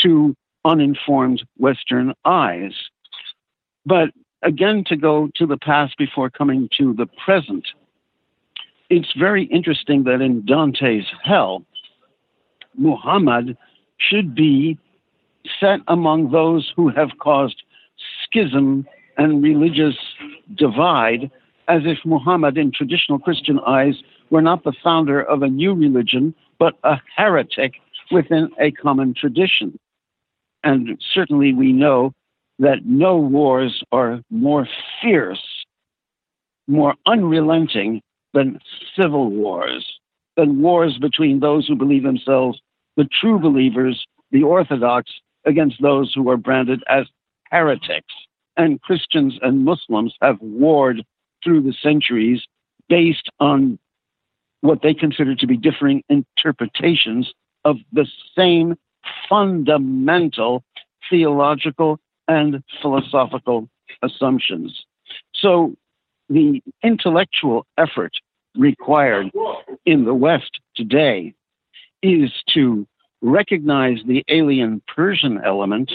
to 0.00 0.34
uninformed 0.64 1.44
Western 1.56 2.14
eyes. 2.24 2.72
But 3.88 4.10
again, 4.42 4.84
to 4.88 4.96
go 4.96 5.30
to 5.36 5.46
the 5.46 5.56
past 5.56 5.96
before 5.96 6.28
coming 6.28 6.68
to 6.76 6.92
the 6.92 7.06
present, 7.24 7.66
it's 8.90 9.14
very 9.18 9.44
interesting 9.44 10.04
that 10.04 10.20
in 10.20 10.44
Dante's 10.44 11.06
Hell, 11.24 11.64
Muhammad 12.76 13.56
should 13.96 14.34
be 14.34 14.78
set 15.58 15.80
among 15.88 16.30
those 16.30 16.70
who 16.76 16.90
have 16.90 17.18
caused 17.18 17.62
schism 18.22 18.86
and 19.16 19.42
religious 19.42 19.96
divide, 20.54 21.30
as 21.66 21.82
if 21.86 21.98
Muhammad, 22.04 22.58
in 22.58 22.70
traditional 22.70 23.18
Christian 23.18 23.58
eyes, 23.60 23.94
were 24.28 24.42
not 24.42 24.64
the 24.64 24.74
founder 24.84 25.22
of 25.22 25.42
a 25.42 25.48
new 25.48 25.72
religion, 25.72 26.34
but 26.58 26.74
a 26.84 27.00
heretic 27.16 27.72
within 28.10 28.50
a 28.60 28.70
common 28.70 29.14
tradition. 29.14 29.78
And 30.62 31.02
certainly 31.14 31.54
we 31.54 31.72
know 31.72 32.12
that 32.58 32.84
no 32.84 33.16
wars 33.16 33.82
are 33.92 34.20
more 34.30 34.68
fierce, 35.00 35.42
more 36.66 36.94
unrelenting 37.06 38.02
than 38.34 38.58
civil 38.98 39.30
wars, 39.30 39.86
than 40.36 40.60
wars 40.60 40.98
between 40.98 41.40
those 41.40 41.66
who 41.66 41.74
believe 41.74 42.02
themselves 42.02 42.60
the 42.96 43.08
true 43.20 43.38
believers, 43.38 44.04
the 44.32 44.42
Orthodox, 44.42 45.10
against 45.46 45.80
those 45.80 46.12
who 46.12 46.28
are 46.28 46.36
branded 46.36 46.82
as 46.88 47.06
heretics. 47.50 48.12
And 48.56 48.82
Christians 48.82 49.38
and 49.40 49.64
Muslims 49.64 50.14
have 50.20 50.36
warred 50.40 51.04
through 51.44 51.62
the 51.62 51.72
centuries 51.72 52.42
based 52.88 53.30
on 53.38 53.78
what 54.62 54.82
they 54.82 54.94
consider 54.94 55.36
to 55.36 55.46
be 55.46 55.56
differing 55.56 56.02
interpretations 56.08 57.32
of 57.64 57.76
the 57.92 58.06
same 58.36 58.74
fundamental 59.28 60.64
theological 61.08 62.00
and 62.28 62.62
philosophical 62.80 63.68
assumptions. 64.02 64.84
So 65.34 65.74
the 66.28 66.62
intellectual 66.82 67.66
effort 67.78 68.12
required 68.54 69.30
in 69.86 70.04
the 70.04 70.14
West 70.14 70.60
today 70.76 71.34
is 72.02 72.30
to 72.54 72.86
recognize 73.22 73.98
the 74.06 74.24
alien 74.28 74.82
Persian 74.94 75.40
element, 75.44 75.90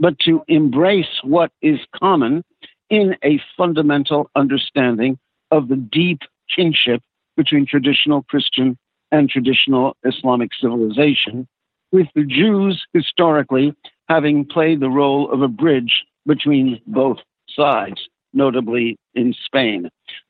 but 0.00 0.18
to 0.20 0.42
embrace 0.48 1.20
what 1.22 1.52
is 1.62 1.78
common 1.94 2.42
in 2.90 3.16
a 3.24 3.40
fundamental 3.56 4.30
understanding 4.34 5.18
of 5.50 5.68
the 5.68 5.76
deep 5.76 6.20
kinship 6.54 7.02
between 7.36 7.66
traditional 7.66 8.22
Christian 8.22 8.78
and 9.12 9.28
traditional 9.28 9.96
Islamic 10.04 10.50
civilization, 10.60 11.46
with 11.92 12.08
the 12.14 12.24
Jews 12.24 12.84
historically 12.92 13.74
having 14.08 14.44
played 14.44 14.80
the 14.80 14.90
role 14.90 15.30
of 15.32 15.42
a 15.42 15.48
bridge 15.48 16.04
between 16.26 16.80
both 16.86 17.18
sides, 17.48 18.08
notably 18.32 18.98
in 19.14 19.34
Spain. 19.44 19.88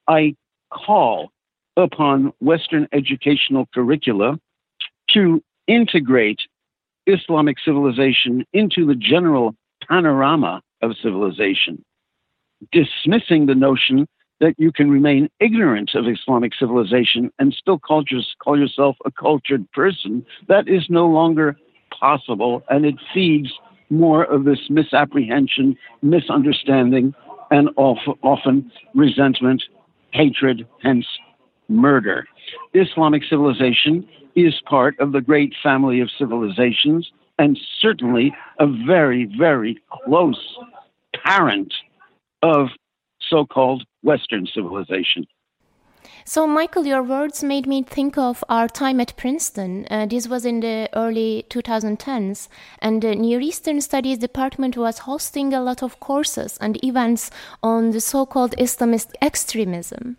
I 0.08 0.34
call 0.72 1.30
upon 1.76 2.32
Western 2.40 2.88
educational 2.92 3.66
curricula 3.74 4.38
to 5.10 5.42
integrate 5.66 6.40
Islamic 7.06 7.58
civilization 7.64 8.44
into 8.52 8.86
the 8.86 8.94
general 8.94 9.54
panorama 9.88 10.62
of 10.82 10.92
civilization, 11.02 11.84
dismissing 12.72 13.46
the 13.46 13.54
notion 13.54 14.06
that 14.40 14.54
you 14.58 14.70
can 14.70 14.90
remain 14.90 15.28
ignorant 15.40 15.94
of 15.94 16.06
Islamic 16.06 16.52
civilization 16.58 17.30
and 17.38 17.54
still 17.54 17.78
call, 17.78 18.04
call 18.42 18.58
yourself 18.58 18.96
a 19.04 19.10
cultured 19.10 19.70
person. 19.72 20.26
That 20.48 20.68
is 20.68 20.86
no 20.90 21.06
longer 21.06 21.56
possible, 21.98 22.62
and 22.68 22.84
it 22.84 22.96
feeds 23.14 23.52
more 23.90 24.24
of 24.24 24.44
this 24.44 24.58
misapprehension, 24.68 25.76
misunderstanding, 26.02 27.14
and 27.50 27.70
often 27.76 28.70
resentment, 28.94 29.62
hatred, 30.12 30.66
hence 30.82 31.06
murder. 31.68 32.26
Islamic 32.74 33.22
civilization 33.28 34.06
is 34.34 34.54
part 34.66 34.98
of 35.00 35.12
the 35.12 35.20
great 35.20 35.54
family 35.62 36.00
of 36.00 36.10
civilizations 36.18 37.10
and 37.38 37.58
certainly 37.80 38.34
a 38.58 38.66
very, 38.86 39.30
very 39.38 39.78
close 39.90 40.56
parent 41.24 41.72
of 42.42 42.68
so 43.20 43.44
called 43.44 43.84
Western 44.02 44.46
civilization. 44.46 45.26
So, 46.28 46.44
Michael, 46.44 46.84
your 46.88 47.04
words 47.04 47.44
made 47.44 47.68
me 47.68 47.84
think 47.84 48.18
of 48.18 48.42
our 48.48 48.66
time 48.66 48.98
at 48.98 49.16
Princeton. 49.16 49.86
Uh, 49.88 50.06
this 50.06 50.26
was 50.26 50.44
in 50.44 50.58
the 50.58 50.88
early 50.92 51.46
2010s, 51.50 52.48
and 52.80 53.00
the 53.00 53.14
Near 53.14 53.38
Eastern 53.38 53.80
Studies 53.80 54.18
department 54.18 54.76
was 54.76 54.98
hosting 54.98 55.54
a 55.54 55.60
lot 55.60 55.84
of 55.84 56.00
courses 56.00 56.58
and 56.60 56.84
events 56.84 57.30
on 57.62 57.92
the 57.92 58.00
so 58.00 58.26
called 58.26 58.56
Islamist 58.58 59.14
extremism. 59.22 60.16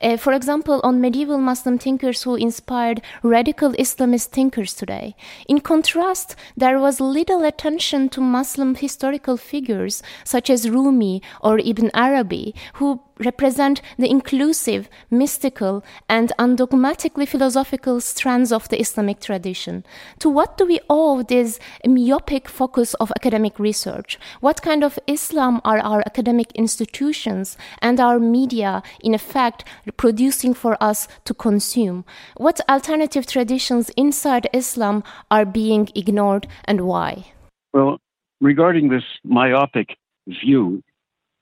Uh, 0.00 0.16
for 0.16 0.32
example, 0.32 0.80
on 0.84 1.00
medieval 1.00 1.38
Muslim 1.38 1.76
thinkers 1.76 2.22
who 2.22 2.36
inspired 2.36 3.02
radical 3.24 3.72
Islamist 3.72 4.28
thinkers 4.28 4.74
today. 4.74 5.16
In 5.48 5.58
contrast, 5.58 6.36
there 6.56 6.78
was 6.78 7.00
little 7.00 7.42
attention 7.42 8.08
to 8.10 8.20
Muslim 8.20 8.76
historical 8.76 9.36
figures 9.36 10.04
such 10.22 10.50
as 10.50 10.70
Rumi 10.70 11.20
or 11.40 11.58
Ibn 11.58 11.90
Arabi, 11.94 12.54
who 12.74 13.00
represent 13.18 13.80
the 13.98 14.10
inclusive, 14.10 14.88
mystical, 15.10 15.84
and 16.08 16.32
undogmatically 16.38 17.26
philosophical 17.26 18.00
strands 18.00 18.52
of 18.52 18.68
the 18.68 18.80
Islamic 18.80 19.20
tradition. 19.20 19.84
To 20.20 20.28
what 20.28 20.56
do 20.56 20.66
we 20.66 20.80
owe 20.88 21.22
this 21.22 21.58
myopic 21.86 22.48
focus 22.48 22.94
of 22.94 23.12
academic 23.16 23.58
research? 23.58 24.18
What 24.40 24.62
kind 24.62 24.84
of 24.84 24.98
Islam 25.06 25.60
are 25.64 25.78
our 25.78 26.02
academic 26.06 26.52
institutions 26.52 27.56
and 27.80 28.00
our 28.00 28.18
media, 28.18 28.82
in 29.02 29.14
effect, 29.14 29.64
producing 29.96 30.54
for 30.54 30.76
us 30.82 31.08
to 31.24 31.34
consume? 31.34 32.04
What 32.36 32.60
alternative 32.68 33.26
traditions 33.26 33.90
inside 33.96 34.48
Islam 34.52 35.02
are 35.30 35.44
being 35.44 35.88
ignored 35.94 36.46
and 36.64 36.82
why? 36.82 37.32
Well, 37.72 37.98
regarding 38.40 38.88
this 38.88 39.04
myopic 39.24 39.96
view, 40.26 40.82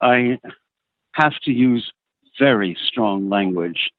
I 0.00 0.38
have 1.16 1.38
to 1.44 1.50
use 1.50 1.92
very 2.38 2.76
strong 2.86 3.30
language. 3.30 3.90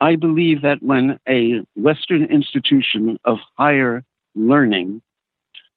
I 0.00 0.16
believe 0.16 0.62
that 0.62 0.82
when 0.82 1.18
a 1.28 1.60
Western 1.74 2.24
institution 2.24 3.18
of 3.24 3.38
higher 3.56 4.02
learning 4.34 5.02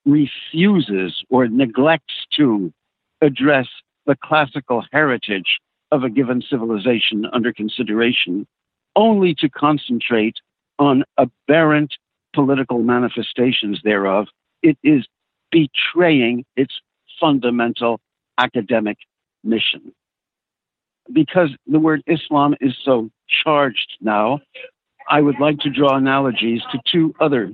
refuses 0.05 1.21
or 1.29 1.48
neglects 1.48 2.13
to 2.38 2.74
address 3.21 3.67
the 4.06 4.15
classical 4.23 4.86
heritage 4.93 5.60
of 5.91 6.04
a 6.04 6.10
given 6.10 6.41
civilization 6.49 7.25
under 7.34 7.51
consideration, 7.51 8.47
only 8.95 9.36
to 9.36 9.49
concentrate 9.49 10.38
on 10.77 11.04
aberrant 11.17 11.93
political 12.34 12.80
manifestations 12.80 13.82
thereof, 13.84 14.27
it 14.63 14.77
is 14.84 15.06
betraying 15.51 16.45
its 16.56 16.73
fundamental 17.19 17.99
academic 18.38 18.97
mission 19.43 19.93
because 21.12 21.50
the 21.67 21.80
word 21.80 22.04
Islam 22.08 22.56
is 22.62 22.76
so 22.84 23.10
charged 23.43 23.98
now, 24.02 24.39
I 25.10 25.22
would 25.22 25.39
like 25.39 25.60
to 25.60 25.69
draw 25.69 25.95
analogies 25.95 26.62
to 26.72 26.80
two 26.91 27.13
other 27.19 27.52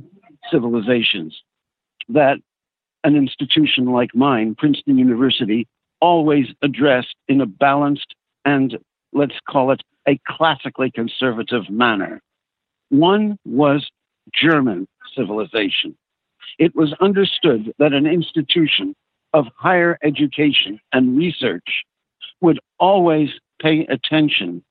civilizations 0.51 1.41
that 2.09 2.37
an 3.03 3.15
institution 3.15 3.85
like 3.85 4.13
mine, 4.13 4.55
Princeton 4.55 4.97
University, 4.97 5.67
always 6.01 6.47
addressed 6.61 7.15
in 7.27 7.41
a 7.41 7.45
balanced 7.45 8.15
and 8.43 8.77
let's 9.13 9.35
call 9.49 9.71
it 9.71 9.81
a 10.07 10.19
classically 10.27 10.91
conservative 10.91 11.69
manner. 11.69 12.21
One 12.89 13.37
was 13.45 13.87
German 14.33 14.87
civilization. 15.15 15.95
It 16.59 16.75
was 16.75 16.93
understood 17.01 17.73
that 17.79 17.93
an 17.93 18.05
institution 18.05 18.95
of 19.33 19.47
higher 19.55 19.97
education 20.03 20.79
and 20.93 21.17
research 21.17 21.83
would 22.41 22.59
always 22.79 23.29
pay 23.61 23.85
attention 23.87 24.63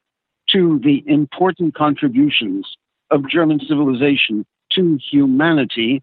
to 0.53 0.81
the 0.83 1.03
important 1.07 1.75
contributions 1.75 2.77
of 3.11 3.29
German 3.29 3.61
civilization 3.67 4.45
to 4.73 4.99
humanity, 5.11 6.03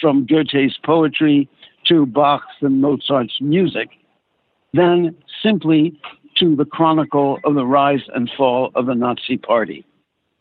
from 0.00 0.26
Goethe's 0.26 0.76
poetry 0.84 1.48
to 1.86 2.06
Bach's 2.06 2.56
and 2.60 2.80
Mozart's 2.80 3.40
music, 3.40 3.88
than 4.72 5.16
simply 5.42 5.98
to 6.36 6.54
the 6.54 6.66
chronicle 6.66 7.38
of 7.44 7.54
the 7.54 7.64
rise 7.64 8.02
and 8.14 8.30
fall 8.36 8.70
of 8.74 8.86
the 8.86 8.94
Nazi 8.94 9.38
Party. 9.38 9.86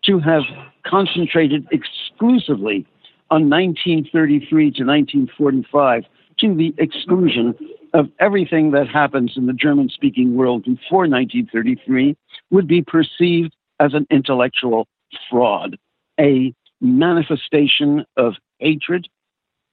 To 0.04 0.20
have 0.20 0.44
concentrated 0.86 1.68
exclusively 1.72 2.86
on 3.32 3.50
1933 3.50 4.72
to 4.72 4.84
1945 4.84 6.04
to 6.40 6.54
the 6.54 6.76
exclusion 6.78 7.56
of 7.96 8.10
everything 8.20 8.72
that 8.72 8.90
happens 8.90 9.32
in 9.38 9.46
the 9.46 9.54
German 9.54 9.88
speaking 9.88 10.36
world 10.36 10.64
before 10.64 11.08
1933 11.08 12.18
would 12.52 12.68
be 12.68 12.82
perceived 12.82 13.56
as 13.80 13.94
an 13.94 14.06
intellectual 14.12 14.86
fraud, 15.30 15.78
a 16.20 16.54
manifestation 16.82 18.06
of 18.18 18.34
hatred, 18.60 19.08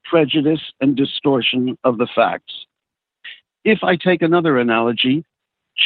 prejudice, 0.04 0.61
and 0.80 0.96
distortion 0.96 1.76
of 1.82 1.98
the 1.98 2.06
facts. 2.14 2.54
If 3.64 3.80
I 3.82 3.96
take 3.96 4.22
another 4.22 4.56
analogy, 4.56 5.24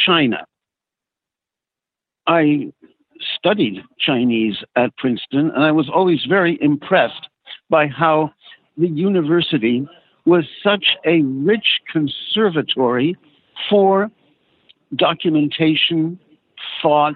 China. 0.05 0.45
I 2.27 2.71
studied 3.35 3.83
Chinese 3.97 4.57
at 4.75 4.95
Princeton, 4.97 5.49
and 5.49 5.63
I 5.63 5.71
was 5.71 5.89
always 5.89 6.23
very 6.29 6.59
impressed 6.61 7.29
by 7.67 7.87
how 7.87 8.31
the 8.77 8.89
university 8.89 9.87
was 10.27 10.43
such 10.61 10.97
a 11.05 11.21
rich 11.21 11.79
conservatory 11.89 13.15
for 13.69 14.11
documentation, 14.93 16.19
thought, 16.81 17.15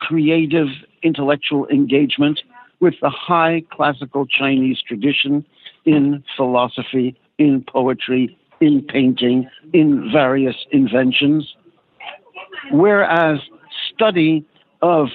creative 0.00 0.66
intellectual 1.04 1.68
engagement 1.68 2.40
with 2.80 2.94
the 3.00 3.08
high 3.08 3.62
classical 3.70 4.26
Chinese 4.26 4.82
tradition 4.82 5.46
in 5.84 6.24
philosophy, 6.36 7.16
in 7.38 7.64
poetry, 7.68 8.36
in 8.60 8.82
painting, 8.82 9.48
in 9.72 10.10
various 10.12 10.56
inventions. 10.72 11.54
Whereas 12.72 13.38
study 13.94 14.44
of 14.82 15.06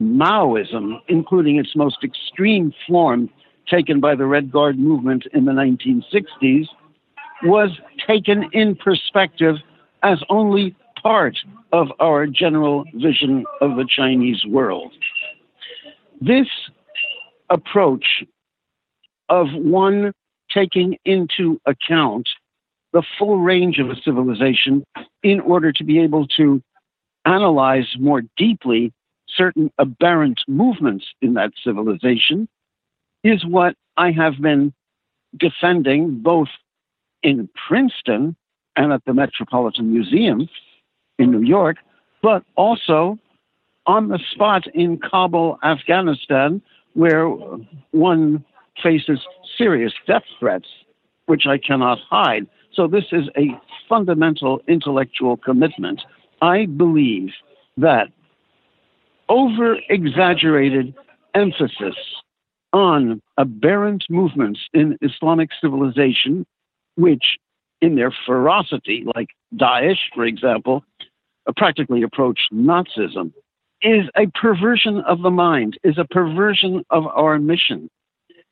Maoism, 0.00 0.98
including 1.08 1.56
its 1.56 1.76
most 1.76 1.98
extreme 2.02 2.72
form, 2.88 3.28
taken 3.68 4.00
by 4.00 4.14
the 4.14 4.26
Red 4.26 4.50
Guard 4.50 4.78
movement 4.78 5.24
in 5.32 5.44
the 5.44 5.52
1960s 5.52 6.66
was 7.42 7.70
taken 8.06 8.48
in 8.52 8.74
perspective 8.76 9.56
as 10.02 10.18
only 10.28 10.74
part 11.02 11.36
of 11.72 11.88
our 12.00 12.26
general 12.26 12.84
vision 12.94 13.44
of 13.60 13.76
the 13.76 13.86
Chinese 13.88 14.44
world. 14.46 14.92
This 16.20 16.46
approach 17.50 18.24
of 19.28 19.48
one 19.52 20.12
taking 20.52 20.96
into 21.04 21.60
account 21.66 22.28
the 22.92 23.02
full 23.18 23.38
range 23.38 23.78
of 23.78 23.90
a 23.90 23.96
civilization 24.04 24.84
in 25.22 25.40
order 25.40 25.72
to 25.72 25.84
be 25.84 25.98
able 26.00 26.26
to 26.28 26.62
analyze 27.26 27.96
more 27.98 28.22
deeply 28.36 28.92
certain 29.28 29.70
aberrant 29.78 30.40
movements 30.46 31.04
in 31.20 31.34
that 31.34 31.52
civilization 31.62 32.48
is 33.24 33.44
what 33.44 33.74
I 33.96 34.12
have 34.12 34.40
been 34.40 34.72
defending 35.36 36.20
both 36.20 36.48
in 37.22 37.48
Princeton 37.66 38.36
and 38.76 38.92
at 38.92 39.04
the 39.06 39.14
Metropolitan 39.14 39.92
Museum 39.92 40.48
in 41.18 41.30
New 41.30 41.42
York, 41.42 41.78
but 42.22 42.44
also 42.56 43.18
on 43.86 44.08
the 44.08 44.18
spot 44.30 44.66
in 44.68 44.98
Kabul, 44.98 45.58
Afghanistan, 45.64 46.60
where 46.92 47.28
one 47.90 48.44
faces 48.82 49.20
serious 49.56 49.92
death 50.06 50.24
threats, 50.38 50.68
which 51.26 51.46
I 51.46 51.58
cannot 51.58 51.98
hide. 52.08 52.46
So 52.72 52.86
this 52.86 53.04
is 53.12 53.28
a 53.36 53.58
fundamental 53.88 54.60
intellectual 54.68 55.36
commitment. 55.36 56.02
I 56.42 56.66
believe 56.66 57.30
that 57.76 58.08
over 59.28 59.78
exaggerated 59.88 60.94
emphasis 61.34 61.94
on 62.74 63.22
aberrant 63.38 64.04
movements 64.10 64.60
in 64.74 64.98
Islamic 65.00 65.50
civilization, 65.60 66.44
which 66.96 67.38
in 67.80 67.94
their 67.94 68.12
ferocity, 68.26 69.04
like 69.14 69.28
Daesh, 69.54 70.00
for 70.12 70.24
example, 70.24 70.84
uh, 71.46 71.52
practically 71.56 72.02
approached 72.02 72.52
Nazism, 72.52 73.32
is 73.80 74.06
a 74.16 74.26
perversion 74.34 74.98
of 75.02 75.22
the 75.22 75.30
mind, 75.30 75.78
is 75.84 75.98
a 75.98 76.04
perversion 76.04 76.84
of 76.90 77.06
our 77.06 77.38
mission. 77.38 77.88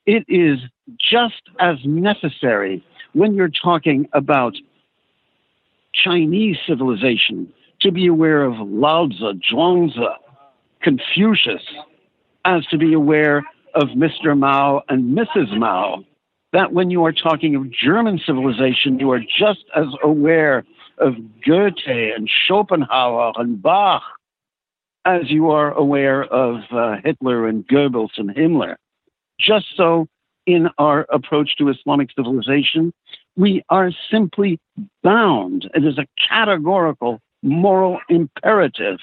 It 0.06 0.24
is 0.28 0.58
just 0.98 1.42
as 1.58 1.78
necessary 1.84 2.84
when 3.14 3.34
you're 3.34 3.50
talking 3.50 4.08
about 4.12 4.54
Chinese 5.92 6.58
civilization 6.66 7.52
to 7.80 7.90
be 7.90 8.06
aware 8.06 8.44
of 8.44 8.54
Lao 8.68 9.08
Tzu, 9.08 9.40
Zhuangzi, 9.50 10.14
Confucius, 10.80 11.62
as 12.44 12.64
to 12.66 12.78
be 12.78 12.92
aware 12.92 13.42
of 13.74 13.88
Mr. 13.88 14.38
Mao 14.38 14.82
and 14.88 15.16
Mrs. 15.16 15.56
Mao. 15.58 16.04
That 16.52 16.72
when 16.72 16.90
you 16.90 17.04
are 17.04 17.12
talking 17.12 17.54
of 17.54 17.70
German 17.70 18.20
civilization, 18.26 18.98
you 18.98 19.10
are 19.10 19.20
just 19.20 19.64
as 19.74 19.86
aware 20.02 20.64
of 20.98 21.14
Goethe 21.46 21.86
and 21.86 22.30
Schopenhauer 22.46 23.32
and 23.36 23.62
Bach 23.62 24.02
as 25.04 25.30
you 25.30 25.50
are 25.50 25.72
aware 25.72 26.24
of 26.24 26.60
uh, 26.70 26.96
Hitler 27.04 27.48
and 27.48 27.66
Goebbels 27.66 28.10
and 28.18 28.30
Himmler. 28.30 28.76
Just 29.40 29.66
so 29.76 30.06
in 30.46 30.68
our 30.78 31.06
approach 31.10 31.56
to 31.56 31.68
Islamic 31.68 32.10
civilization, 32.16 32.92
we 33.36 33.62
are 33.68 33.90
simply 34.10 34.58
bound. 35.02 35.68
It 35.74 35.84
is 35.84 35.98
a 35.98 36.06
categorical 36.28 37.20
moral 37.42 37.98
imperative 38.08 38.98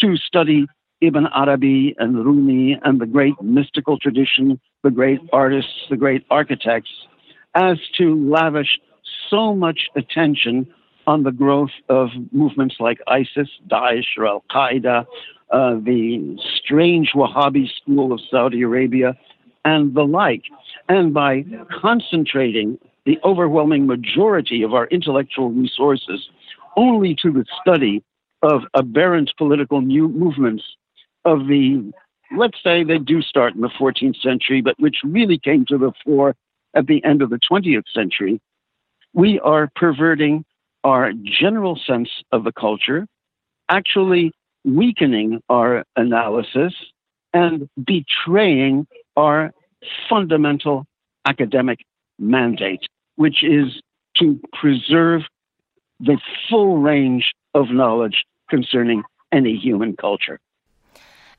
to 0.00 0.16
study 0.16 0.66
Ibn 1.00 1.26
Arabi 1.34 1.94
and 1.98 2.24
Rumi 2.24 2.78
and 2.82 3.00
the 3.00 3.06
great 3.06 3.34
mystical 3.42 3.98
tradition, 3.98 4.60
the 4.82 4.90
great 4.90 5.20
artists, 5.32 5.86
the 5.90 5.96
great 5.96 6.24
architects, 6.30 6.90
as 7.54 7.78
to 7.98 8.14
lavish 8.30 8.78
so 9.28 9.54
much 9.54 9.88
attention 9.96 10.66
on 11.06 11.22
the 11.22 11.32
growth 11.32 11.72
of 11.88 12.08
movements 12.32 12.76
like 12.80 12.98
ISIS, 13.06 13.48
Daesh, 13.68 14.16
or 14.16 14.26
Al 14.26 14.44
Qaeda, 14.50 15.04
uh, 15.50 15.74
the 15.74 16.36
strange 16.56 17.10
Wahhabi 17.14 17.68
school 17.76 18.12
of 18.12 18.20
Saudi 18.30 18.62
Arabia, 18.62 19.16
and 19.64 19.94
the 19.94 20.04
like. 20.04 20.44
And 20.88 21.12
by 21.12 21.44
concentrating 21.80 22.78
the 23.04 23.18
overwhelming 23.24 23.86
majority 23.86 24.62
of 24.62 24.72
our 24.72 24.86
intellectual 24.86 25.50
resources 25.50 26.28
only 26.76 27.14
to 27.22 27.30
the 27.30 27.44
study 27.60 28.02
of 28.42 28.62
aberrant 28.74 29.32
political 29.36 29.80
new 29.80 30.08
movements 30.08 30.64
of 31.24 31.46
the, 31.46 31.92
let's 32.36 32.62
say 32.62 32.84
they 32.84 32.98
do 32.98 33.22
start 33.22 33.54
in 33.54 33.60
the 33.60 33.68
14th 33.68 34.20
century, 34.20 34.60
but 34.60 34.78
which 34.78 34.98
really 35.04 35.38
came 35.38 35.64
to 35.66 35.78
the 35.78 35.92
fore 36.04 36.34
at 36.74 36.86
the 36.86 37.02
end 37.04 37.22
of 37.22 37.30
the 37.30 37.38
20th 37.50 37.84
century, 37.92 38.40
we 39.12 39.38
are 39.40 39.70
perverting 39.76 40.44
our 40.82 41.12
general 41.24 41.80
sense 41.86 42.10
of 42.32 42.44
the 42.44 42.52
culture, 42.52 43.06
actually 43.68 44.32
weakening 44.64 45.40
our 45.48 45.84
analysis, 45.96 46.74
and 47.32 47.68
betraying 47.84 48.86
our 49.16 49.52
fundamental 50.08 50.86
academic 51.26 51.80
mandate, 52.18 52.82
which 53.16 53.42
is 53.42 53.80
to 54.16 54.38
preserve 54.52 55.22
the 56.00 56.18
full 56.48 56.78
range 56.78 57.32
of 57.54 57.70
knowledge 57.70 58.24
concerning 58.50 59.02
any 59.32 59.56
human 59.56 59.96
culture. 59.96 60.38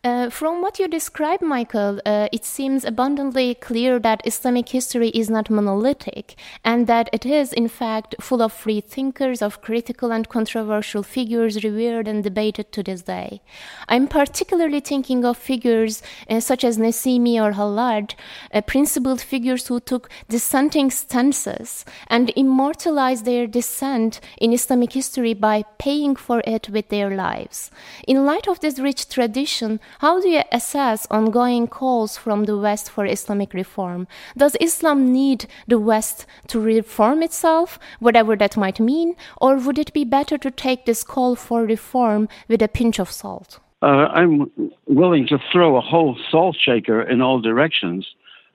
Uh, 0.06 0.30
from 0.30 0.62
what 0.62 0.78
you 0.78 0.88
describe, 0.88 1.42
Michael, 1.42 2.00
uh, 2.06 2.30
it 2.32 2.46
seems 2.46 2.86
abundantly 2.86 3.56
clear 3.56 3.98
that 3.98 4.22
Islamic 4.24 4.70
history 4.70 5.10
is 5.10 5.32
not 5.32 5.50
monolithic 5.50 6.36
and 6.64 6.86
that 6.86 7.10
it 7.12 7.26
is, 7.26 7.52
in 7.52 7.68
fact, 7.68 8.14
full 8.22 8.40
of 8.40 8.54
free 8.54 8.80
thinkers, 8.82 9.42
of 9.42 9.64
critical 9.64 10.12
and 10.12 10.30
controversial 10.30 11.02
figures 11.02 11.64
revered 11.64 12.08
and 12.08 12.24
debated 12.24 12.72
to 12.72 12.84
this 12.84 13.02
day. 13.02 13.42
I'm 13.90 14.08
particularly 14.08 14.80
thinking 14.80 15.26
of 15.26 15.40
figures 15.40 16.04
uh, 16.30 16.40
such 16.40 16.64
as 16.64 16.78
Nesimi 16.78 17.42
or 17.42 17.54
Hallaj, 17.54 18.14
uh, 18.54 18.62
principled 18.62 19.22
figures 19.22 19.66
who 19.66 19.80
took 19.80 20.08
dissenting 20.30 20.92
stances 20.92 21.84
and 22.06 22.32
immortalized 22.36 23.26
their 23.26 23.48
dissent 23.48 24.22
in 24.38 24.54
Islamic 24.54 24.94
history 24.94 25.34
by 25.34 25.64
paying 25.80 26.16
for 26.16 26.44
it 26.46 26.70
with 26.70 26.90
their 26.90 27.10
lives. 27.10 27.72
In 28.08 28.24
light 28.24 28.48
of 28.48 28.60
this 28.60 28.78
rich 28.78 29.10
tradition, 29.10 29.80
how 30.00 30.22
do 30.22 30.30
you 30.30 30.44
assess 30.52 31.08
ongoing 31.10 31.68
calls 31.68 32.18
from 32.18 32.46
the 32.46 32.58
West 32.58 32.90
for 32.90 33.06
Islamic 33.06 33.54
reform? 33.54 34.08
Does 34.38 34.56
Islam 34.60 35.12
need 35.12 35.48
the 35.68 35.80
West 35.80 36.26
to 36.48 36.60
reform 36.60 37.24
itself, 37.24 37.80
whatever 38.00 38.36
that 38.36 38.58
might 38.58 38.80
mean, 38.80 39.16
or 39.42 39.58
would 39.58 39.80
it 39.80 39.94
be 39.94 40.04
better 40.04 40.38
to 40.38 40.52
take 40.52 40.86
this 40.86 41.04
call 41.04 41.36
for 41.36 41.64
reform 41.64 42.28
with 42.48 42.62
a 42.62 42.68
pinch 42.68 43.00
of 43.00 43.12
salt? 43.12 43.60
Uh, 43.82 44.08
I'm 44.12 44.52
willing 44.88 45.28
to 45.28 45.38
throw 45.52 45.78
a 45.78 45.82
whole 45.82 46.18
salt 46.32 46.58
shaker 46.60 47.02
in 47.02 47.22
all 47.22 47.40
directions, 47.40 48.08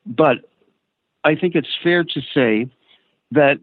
but 0.07 0.38
I 1.24 1.35
think 1.35 1.55
it's 1.55 1.76
fair 1.83 2.05
to 2.05 2.20
say 2.35 2.68
that 3.31 3.59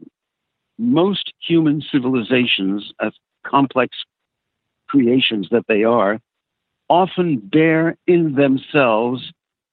most 0.78 1.34
human 1.46 1.82
civilizations, 1.92 2.94
as 3.02 3.12
complex 3.44 3.98
creations 4.88 5.48
that 5.52 5.66
they 5.68 5.84
are, 5.84 6.20
often 6.90 7.38
bear 7.38 7.98
in 8.08 8.36
themselves 8.36 9.32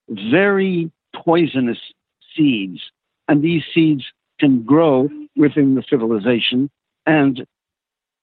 very 0.08 0.90
poisonous 1.14 1.78
seeds. 2.36 2.80
And 3.28 3.42
these 3.42 3.62
seeds 3.72 4.04
can 4.38 4.62
grow 4.62 5.08
within 5.36 5.74
the 5.74 5.84
civilization 5.88 6.70
and 7.06 7.46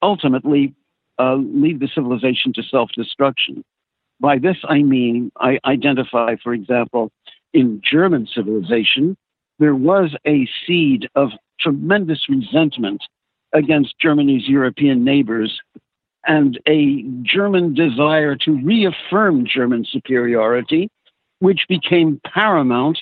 ultimately 0.01 0.73
uh, 1.19 1.35
lead 1.35 1.79
the 1.79 1.87
civilization 1.93 2.53
to 2.53 2.63
self 2.63 2.89
destruction. 2.95 3.63
By 4.19 4.37
this, 4.37 4.57
I 4.67 4.83
mean, 4.83 5.31
I 5.37 5.59
identify, 5.65 6.35
for 6.43 6.53
example, 6.53 7.11
in 7.53 7.81
German 7.83 8.27
civilization, 8.27 9.17
there 9.59 9.75
was 9.75 10.15
a 10.25 10.47
seed 10.65 11.09
of 11.15 11.29
tremendous 11.59 12.27
resentment 12.29 13.03
against 13.53 13.99
Germany's 13.99 14.47
European 14.47 15.03
neighbors 15.03 15.59
and 16.27 16.59
a 16.67 17.03
German 17.23 17.73
desire 17.73 18.35
to 18.35 18.59
reaffirm 18.63 19.45
German 19.45 19.85
superiority, 19.85 20.89
which 21.39 21.65
became 21.67 22.21
paramount 22.25 22.99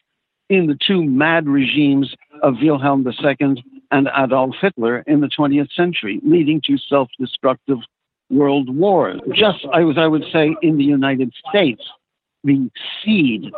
in 0.50 0.68
the 0.68 0.78
two 0.86 1.04
mad 1.04 1.48
regimes 1.48 2.16
of 2.42 2.56
Wilhelm 2.62 3.06
II 3.08 3.64
and 3.92 4.10
Adolf 4.18 4.56
Hitler 4.62 5.00
in 5.08 5.20
the 5.20 5.28
20th 5.28 5.72
century, 5.74 6.20
leading 6.24 6.62
to 6.66 6.78
self 6.78 7.10
destructive 7.20 7.80
world 8.30 8.76
wars. 8.76 9.20
Just 9.34 9.66
as 9.74 9.98
I 9.98 10.08
would 10.08 10.26
say 10.32 10.56
in 10.62 10.78
the 10.78 10.84
United 10.84 11.34
States, 11.50 11.84
the 12.44 12.70
seed 13.04 13.52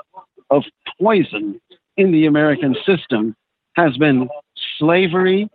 of 0.50 0.64
poison 1.00 1.60
in 1.98 2.12
the 2.12 2.26
American 2.26 2.76
system 2.86 3.36
has 3.76 3.98
been 3.98 4.28
slavery 4.78 5.50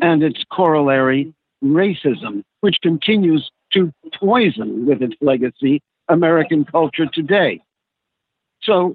and 0.00 0.22
its 0.22 0.42
corollary 0.50 1.32
racism, 1.62 2.42
which 2.60 2.76
continues 2.82 3.50
to 3.72 3.92
poison 4.18 4.86
with 4.86 5.02
its 5.02 5.14
legacy 5.20 5.80
American 6.08 6.64
culture 6.64 7.06
today. 7.06 7.60
So 8.62 8.94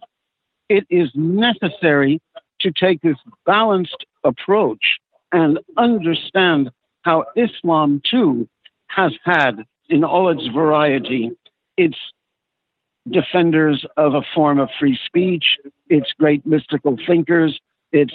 it 0.70 0.86
is 0.90 1.10
necessary 1.16 2.22
to 2.62 2.72
take 2.72 3.02
this 3.02 3.18
balanced 3.46 4.06
approach 4.24 4.98
and 5.32 5.60
understand 5.78 6.72
how 7.04 7.26
Islam 7.36 8.02
too 8.10 8.48
has 8.88 9.14
had, 9.24 9.64
in 9.90 10.04
all 10.04 10.30
its 10.30 10.46
variety, 10.48 11.32
its 11.78 11.98
defenders 13.10 13.86
of 13.96 14.14
a 14.16 14.22
form 14.34 14.60
of 14.60 14.70
free 14.80 15.00
speech, 15.06 15.58
its 15.90 16.12
great 16.20 16.46
mystical 16.46 16.98
thinkers, 17.08 17.60
its 17.92 18.14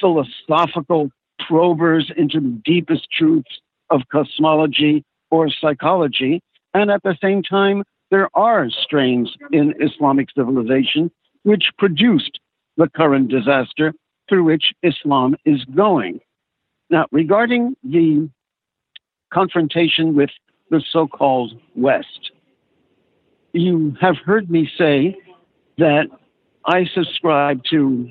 philosophical 0.00 1.10
probers 1.40 2.10
into 2.16 2.40
the 2.40 2.60
deepest 2.64 3.06
truths 3.10 3.60
of 3.90 4.02
cosmology 4.10 5.04
or 5.30 5.48
psychology. 5.50 6.40
And 6.74 6.90
at 6.90 7.02
the 7.02 7.16
same 7.22 7.42
time, 7.42 7.84
there 8.10 8.28
are 8.34 8.68
strains 8.70 9.34
in 9.52 9.74
Islamic 9.80 10.28
civilization 10.34 11.10
which 11.42 11.70
produced 11.78 12.40
the 12.76 12.88
current 12.88 13.28
disaster 13.28 13.92
through 14.28 14.44
which 14.44 14.72
Islam 14.82 15.36
is 15.44 15.64
going. 15.64 16.20
Now, 16.90 17.06
regarding 17.12 17.76
the 17.82 18.28
confrontation 19.32 20.14
with 20.14 20.30
the 20.70 20.82
so 20.90 21.06
called 21.06 21.52
West, 21.74 22.30
you 23.52 23.96
have 24.00 24.16
heard 24.18 24.50
me 24.50 24.70
say 24.76 25.16
that 25.78 26.06
I 26.66 26.84
subscribe 26.86 27.62
to 27.70 28.10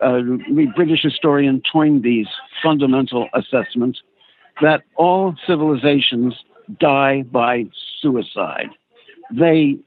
uh, 0.00 0.18
the 0.18 0.68
British 0.76 1.02
historian 1.02 1.60
Toynbee's 1.72 2.28
fundamental 2.62 3.28
assessment 3.34 3.98
that 4.60 4.82
all 4.96 5.34
civilizations 5.46 6.34
die 6.80 7.22
by 7.22 7.66
suicide. 8.00 8.70
They 9.30 9.78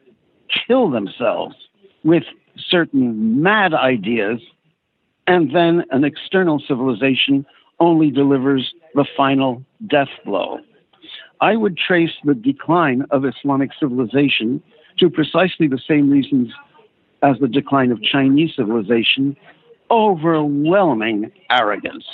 kill 0.68 0.90
themselves 0.90 1.56
with 2.04 2.24
certain 2.58 3.42
mad 3.42 3.74
ideas, 3.74 4.42
and 5.28 5.56
then 5.56 5.84
an 5.92 6.04
external 6.04 6.62
civilization 6.68 7.46
only 7.80 8.12
delivers 8.12 8.74
the 8.96 9.06
final 9.18 9.64
death 9.88 10.10
blow. 10.26 10.60
I 11.40 11.56
would 11.56 11.78
trace 11.78 12.12
the 12.24 12.36
decline 12.36 13.06
of 13.10 13.26
Islamic 13.26 13.72
civilization 13.80 14.62
to 15.00 15.10
precisely 15.10 15.68
the 15.68 15.82
same 15.88 16.10
reasons 16.10 16.52
as 17.24 17.38
the 17.40 17.48
decline 17.48 17.92
of 17.92 18.02
Chinese 18.02 18.52
civilization 18.56 19.36
overwhelming 19.90 21.32
arrogance. 21.50 22.06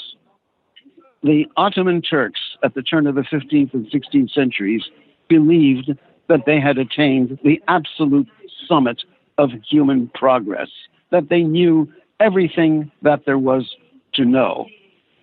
The 1.23 1.45
Ottoman 1.57 2.01
Turks 2.01 2.39
at 2.63 2.73
the 2.73 2.83
turn 2.83 3.07
of 3.07 3.15
the 3.15 3.21
15th 3.21 3.73
and 3.73 3.89
16th 3.89 4.31
centuries 4.31 4.83
believed 5.27 5.91
that 6.27 6.45
they 6.45 6.59
had 6.59 6.77
attained 6.77 7.39
the 7.43 7.61
absolute 7.67 8.27
summit 8.67 9.03
of 9.37 9.51
human 9.69 10.09
progress, 10.13 10.69
that 11.11 11.29
they 11.29 11.41
knew 11.41 11.91
everything 12.19 12.91
that 13.01 13.25
there 13.25 13.37
was 13.37 13.75
to 14.13 14.25
know. 14.25 14.67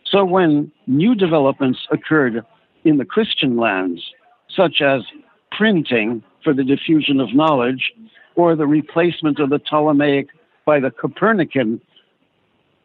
So 0.04 0.24
when 0.24 0.70
new 0.86 1.14
developments 1.14 1.80
occurred 1.90 2.44
in 2.84 2.98
the 2.98 3.04
Christian 3.04 3.56
lands, 3.56 4.02
such 4.54 4.80
as 4.80 5.02
printing 5.50 6.22
for 6.42 6.52
the 6.52 6.64
diffusion 6.64 7.20
of 7.20 7.34
knowledge, 7.34 7.92
or 8.36 8.54
the 8.56 8.66
replacement 8.66 9.38
of 9.38 9.50
the 9.50 9.58
Ptolemaic 9.58 10.28
by 10.64 10.80
the 10.80 10.90
Copernican 10.90 11.80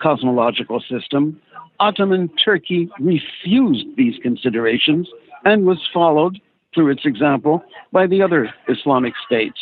cosmological 0.01 0.81
system, 0.81 1.39
Ottoman 1.79 2.29
Turkey 2.43 2.89
refused 2.99 3.85
these 3.95 4.15
considerations 4.21 5.07
and 5.45 5.65
was 5.65 5.79
followed, 5.93 6.39
through 6.73 6.91
its 6.91 7.05
example, 7.05 7.63
by 7.91 8.05
the 8.07 8.21
other 8.21 8.53
Islamic 8.67 9.13
states. 9.25 9.59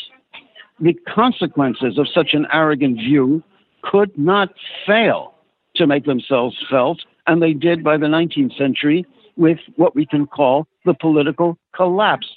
The 0.80 0.94
consequences 1.08 1.98
of 1.98 2.08
such 2.14 2.34
an 2.34 2.48
arrogant 2.52 2.98
view 2.98 3.44
could 3.84 4.18
not 4.18 4.50
fail 4.86 5.34
to 5.76 5.88
make 5.88 6.06
themselves 6.06 6.56
felt, 6.70 7.00
and 7.28 7.42
they 7.42 7.54
did 7.54 7.84
by 7.84 7.98
the 7.98 8.08
19th 8.08 8.58
century 8.58 9.06
with 9.36 9.60
what 9.76 9.96
we 9.96 10.06
can 10.06 10.26
call 10.26 10.68
the 10.86 10.94
political 10.94 11.58
collapse 11.76 12.28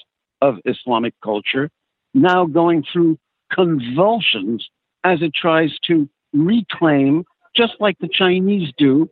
of 0.43 0.57
Islamic 0.65 1.15
culture, 1.23 1.71
now 2.15 2.45
going 2.45 2.85
through 2.93 3.19
convulsions 3.53 4.69
as 5.05 5.23
it 5.23 5.35
tries 5.35 5.71
to 5.87 6.09
reclaim 6.33 7.25
just 7.55 7.75
like 7.81 7.99
the 7.99 8.09
Chinese 8.09 8.73
do, 8.77 9.09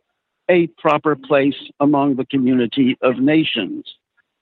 a 0.48 0.66
proper 0.78 1.14
place 1.16 1.56
among 1.80 2.16
the 2.16 2.24
community 2.24 2.96
of 3.02 3.18
nations. 3.18 3.84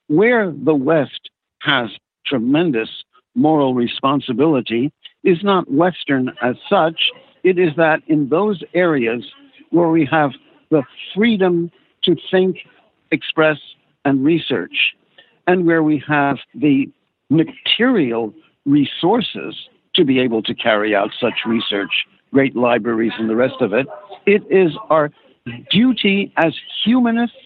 Where 0.09 0.53
the 0.53 0.75
West 0.75 1.31
has 1.63 1.91
tremendous 2.25 2.89
moral 3.35 3.75
responsibility 3.75 4.93
is 5.25 5.43
not 5.43 5.71
Western 5.71 6.33
as 6.43 6.57
such, 6.69 7.11
it 7.43 7.59
is 7.59 7.71
that 7.77 8.03
in 8.07 8.29
those 8.29 8.63
areas 8.75 9.25
where 9.71 9.89
we 9.89 10.07
have 10.07 10.33
the 10.71 10.83
freedom 11.15 11.71
to 12.05 12.17
think, 12.31 12.59
express, 13.11 13.59
and 14.05 14.25
research, 14.25 14.95
and 15.47 15.67
where 15.67 15.83
we 15.83 16.03
have 16.07 16.39
the 16.55 16.89
material 17.29 18.33
resources 18.65 19.55
to 19.95 20.05
be 20.05 20.19
able 20.21 20.43
to 20.43 20.55
carry 20.55 20.95
out 20.95 21.11
such 21.21 21.35
research 21.47 22.07
great 22.33 22.57
libraries 22.57 23.13
and 23.19 23.29
the 23.29 23.37
rest 23.37 23.61
of 23.61 23.73
it. 23.73 23.87
It 24.27 24.43
is 24.51 24.73
our 24.91 25.11
duty 25.71 26.33
as 26.37 26.55
humanists 26.85 27.37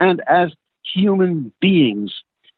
and 0.00 0.22
as 0.28 0.50
human 0.82 1.52
beings 1.60 2.12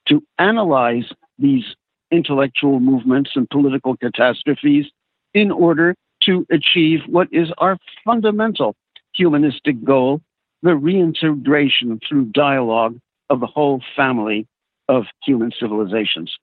to 0.06 0.22
analyze 0.38 1.10
these 1.38 1.64
intellectual 2.10 2.80
movements 2.80 3.30
and 3.34 3.48
political 3.50 3.96
catastrophes 3.96 4.86
in 5.34 5.50
order 5.50 5.94
to 6.22 6.46
achieve 6.50 7.00
what 7.06 7.28
is 7.32 7.50
our 7.58 7.76
fundamental 8.04 8.76
humanistic 9.14 9.82
goal 9.82 10.20
the 10.62 10.76
reintegration 10.76 11.98
through 12.08 12.26
dialogue 12.26 12.98
of 13.30 13.40
the 13.40 13.46
whole 13.46 13.82
family 13.96 14.46
of 14.88 15.04
human 15.24 15.50
civilizations. 15.58 16.36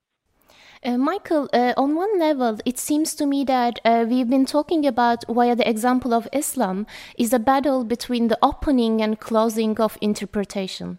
Uh, 0.82 0.96
Michael, 0.96 1.46
uh, 1.52 1.74
on 1.76 1.94
one 1.94 2.18
level, 2.18 2.58
it 2.64 2.78
seems 2.78 3.14
to 3.14 3.26
me 3.26 3.44
that 3.44 3.78
uh, 3.84 4.06
we've 4.08 4.30
been 4.30 4.46
talking 4.46 4.86
about 4.86 5.22
via 5.28 5.54
the 5.54 5.68
example 5.68 6.14
of 6.14 6.26
Islam 6.32 6.86
is 7.18 7.34
a 7.34 7.38
battle 7.38 7.84
between 7.84 8.28
the 8.28 8.38
opening 8.40 9.02
and 9.02 9.20
closing 9.20 9.78
of 9.78 9.98
interpretation. 10.00 10.96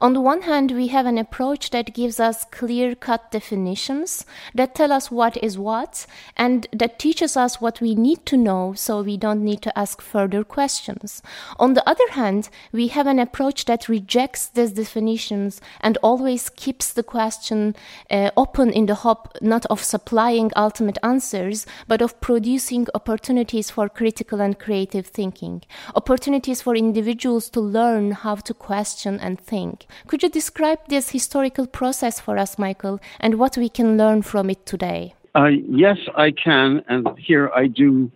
On 0.00 0.12
the 0.12 0.20
one 0.20 0.42
hand, 0.42 0.70
we 0.70 0.86
have 0.88 1.04
an 1.04 1.18
approach 1.18 1.70
that 1.70 1.94
gives 1.94 2.20
us 2.20 2.44
clear 2.52 2.94
cut 2.94 3.32
definitions 3.32 4.24
that 4.54 4.76
tell 4.76 4.92
us 4.92 5.10
what 5.10 5.36
is 5.42 5.58
what 5.58 6.06
and 6.36 6.68
that 6.72 7.00
teaches 7.00 7.36
us 7.36 7.60
what 7.60 7.80
we 7.80 7.96
need 7.96 8.24
to 8.26 8.36
know 8.36 8.72
so 8.76 9.02
we 9.02 9.16
don't 9.16 9.42
need 9.42 9.62
to 9.62 9.76
ask 9.76 10.00
further 10.00 10.44
questions. 10.44 11.22
On 11.58 11.74
the 11.74 11.88
other 11.88 12.08
hand, 12.10 12.50
we 12.70 12.86
have 12.86 13.08
an 13.08 13.18
approach 13.18 13.64
that 13.64 13.88
rejects 13.88 14.46
these 14.46 14.70
definitions 14.70 15.60
and 15.80 15.98
always 16.04 16.50
keeps 16.50 16.92
the 16.92 17.02
question 17.02 17.74
uh, 18.12 18.30
open 18.36 18.70
in 18.70 18.86
the 18.86 18.94
not 19.40 19.66
of 19.66 19.82
supplying 19.82 20.50
ultimate 20.56 20.98
answers, 21.02 21.66
but 21.88 22.02
of 22.02 22.20
producing 22.20 22.86
opportunities 22.94 23.70
for 23.70 23.88
critical 23.88 24.40
and 24.40 24.58
creative 24.58 25.06
thinking, 25.06 25.62
opportunities 25.94 26.62
for 26.62 26.76
individuals 26.76 27.50
to 27.50 27.60
learn 27.60 28.12
how 28.12 28.36
to 28.36 28.54
question 28.54 29.18
and 29.20 29.40
think. 29.40 29.86
Could 30.06 30.22
you 30.22 30.28
describe 30.28 30.78
this 30.88 31.10
historical 31.10 31.66
process 31.66 32.20
for 32.20 32.38
us, 32.38 32.58
Michael, 32.58 33.00
and 33.20 33.38
what 33.38 33.56
we 33.56 33.68
can 33.68 33.96
learn 33.96 34.22
from 34.22 34.50
it 34.50 34.66
today? 34.66 35.14
Uh, 35.34 35.50
yes, 35.68 35.98
I 36.16 36.30
can. 36.30 36.84
And 36.88 37.08
here 37.18 37.50
I 37.54 37.66
do 37.66 38.10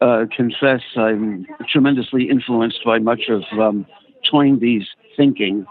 uh, 0.00 0.26
confess 0.34 0.82
I'm 0.96 1.46
tremendously 1.68 2.28
influenced 2.28 2.84
by 2.84 2.98
much 2.98 3.28
of 3.28 3.42
um, 3.58 3.86
Toynbee's 4.30 4.88
thinking. 5.16 5.66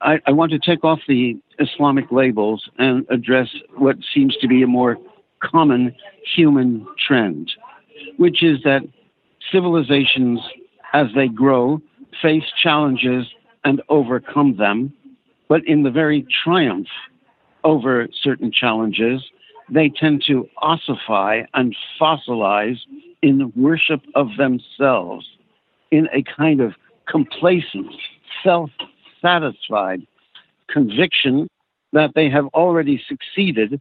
I, 0.00 0.20
I, 0.26 0.32
want 0.32 0.52
to 0.52 0.58
take 0.58 0.84
off 0.84 1.00
the 1.08 1.38
Islamic 1.58 2.12
labels 2.12 2.68
and 2.78 3.06
address 3.10 3.48
what 3.76 3.96
seems 4.14 4.36
to 4.38 4.48
be 4.48 4.62
a 4.62 4.66
more 4.66 4.98
common 5.42 5.94
human 6.34 6.86
trend, 7.06 7.50
which 8.16 8.42
is 8.42 8.58
that 8.64 8.82
civilizations, 9.50 10.40
as 10.92 11.06
they 11.14 11.28
grow, 11.28 11.80
face 12.20 12.44
challenges 12.62 13.26
and 13.64 13.82
overcome 13.88 14.56
them. 14.56 14.92
But 15.48 15.66
in 15.66 15.82
the 15.82 15.90
very 15.90 16.26
triumph 16.44 16.88
over 17.64 18.08
certain 18.22 18.52
challenges, 18.52 19.22
they 19.70 19.88
tend 19.88 20.24
to 20.26 20.48
ossify 20.58 21.42
and 21.54 21.74
fossilize 22.00 22.78
in 23.22 23.52
worship 23.56 24.02
of 24.14 24.28
themselves, 24.36 25.26
in 25.90 26.08
a 26.12 26.22
kind 26.22 26.60
of 26.60 26.74
complacent, 27.08 27.92
self 28.44 28.70
satisfied 29.26 30.06
conviction 30.68 31.48
that 31.92 32.12
they 32.14 32.28
have 32.28 32.46
already 32.54 33.02
succeeded 33.08 33.80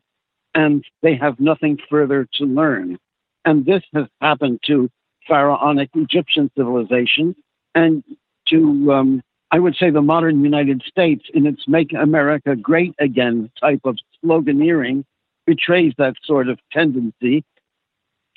and 0.53 0.83
they 1.01 1.15
have 1.15 1.39
nothing 1.39 1.77
further 1.89 2.27
to 2.33 2.45
learn. 2.45 2.97
And 3.43 3.65
this 3.65 3.83
has 3.93 4.05
happened 4.21 4.59
to 4.67 4.89
pharaonic 5.27 5.89
Egyptian 5.95 6.49
civilization 6.57 7.35
and 7.75 8.03
to, 8.47 8.93
um, 8.93 9.21
I 9.51 9.59
would 9.59 9.75
say, 9.75 9.89
the 9.89 10.01
modern 10.01 10.43
United 10.43 10.81
States 10.87 11.25
in 11.33 11.45
its 11.45 11.67
Make 11.67 11.93
America 11.93 12.55
Great 12.55 12.95
Again 12.99 13.51
type 13.59 13.81
of 13.83 13.97
sloganeering 14.23 15.03
betrays 15.45 15.93
that 15.97 16.15
sort 16.23 16.47
of 16.47 16.59
tendency. 16.71 17.43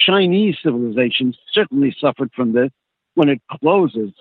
Chinese 0.00 0.56
civilization 0.62 1.34
certainly 1.52 1.94
suffered 1.98 2.30
from 2.34 2.52
this 2.52 2.70
when 3.14 3.28
it 3.28 3.40
closes 3.60 4.12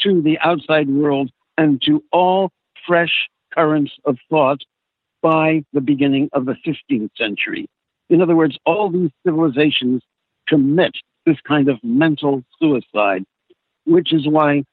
to 0.00 0.22
the 0.22 0.38
outside 0.38 0.88
world 0.88 1.30
and 1.58 1.82
to 1.82 2.02
all 2.12 2.50
fresh 2.86 3.28
currents 3.52 3.92
of 4.06 4.16
thought 4.30 4.60
by 5.20 5.64
the 5.72 5.80
beginning 5.80 6.30
of 6.32 6.46
the 6.46 6.54
15th 6.64 7.10
century. 7.18 7.68
In 8.08 8.22
other 8.22 8.36
words, 8.36 8.56
all 8.64 8.88
these 8.88 9.10
civilizations 9.26 10.00
commit 10.46 10.92
this 11.26 11.36
kind 11.46 11.68
of 11.68 11.78
mental 11.82 12.42
suicide, 12.62 13.24
which 13.84 14.14
is 14.14 14.26
why, 14.26 14.64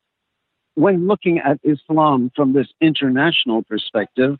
when 0.75 1.07
looking 1.07 1.39
at 1.39 1.59
Islam 1.63 2.31
from 2.35 2.53
this 2.53 2.67
international 2.79 3.63
perspective, 3.63 4.37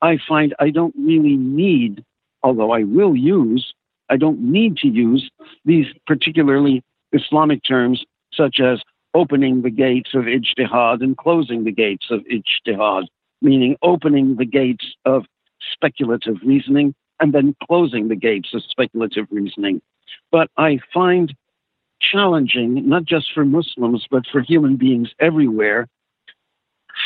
I 0.00 0.18
find 0.26 0.54
I 0.58 0.70
don't 0.70 0.94
really 0.96 1.36
need, 1.36 2.04
although 2.42 2.70
I 2.70 2.84
will 2.84 3.14
use, 3.14 3.74
I 4.08 4.16
don't 4.16 4.40
need 4.40 4.78
to 4.78 4.88
use 4.88 5.28
these 5.64 5.86
particularly 6.06 6.82
Islamic 7.12 7.62
terms 7.64 8.04
such 8.32 8.60
as 8.60 8.80
opening 9.14 9.62
the 9.62 9.70
gates 9.70 10.10
of 10.14 10.24
ijtihad 10.24 11.02
and 11.02 11.16
closing 11.16 11.64
the 11.64 11.72
gates 11.72 12.06
of 12.10 12.20
ijtihad, 12.24 13.06
meaning 13.42 13.76
opening 13.82 14.36
the 14.36 14.44
gates 14.44 14.94
of 15.04 15.24
speculative 15.72 16.36
reasoning 16.44 16.94
and 17.20 17.32
then 17.32 17.54
closing 17.66 18.08
the 18.08 18.16
gates 18.16 18.54
of 18.54 18.62
speculative 18.62 19.26
reasoning. 19.30 19.82
But 20.30 20.48
I 20.56 20.80
find 20.92 21.34
challenging, 22.00 22.88
not 22.88 23.04
just 23.04 23.32
for 23.32 23.44
Muslims, 23.44 24.06
but 24.10 24.24
for 24.30 24.40
human 24.40 24.76
beings 24.76 25.10
everywhere, 25.20 25.88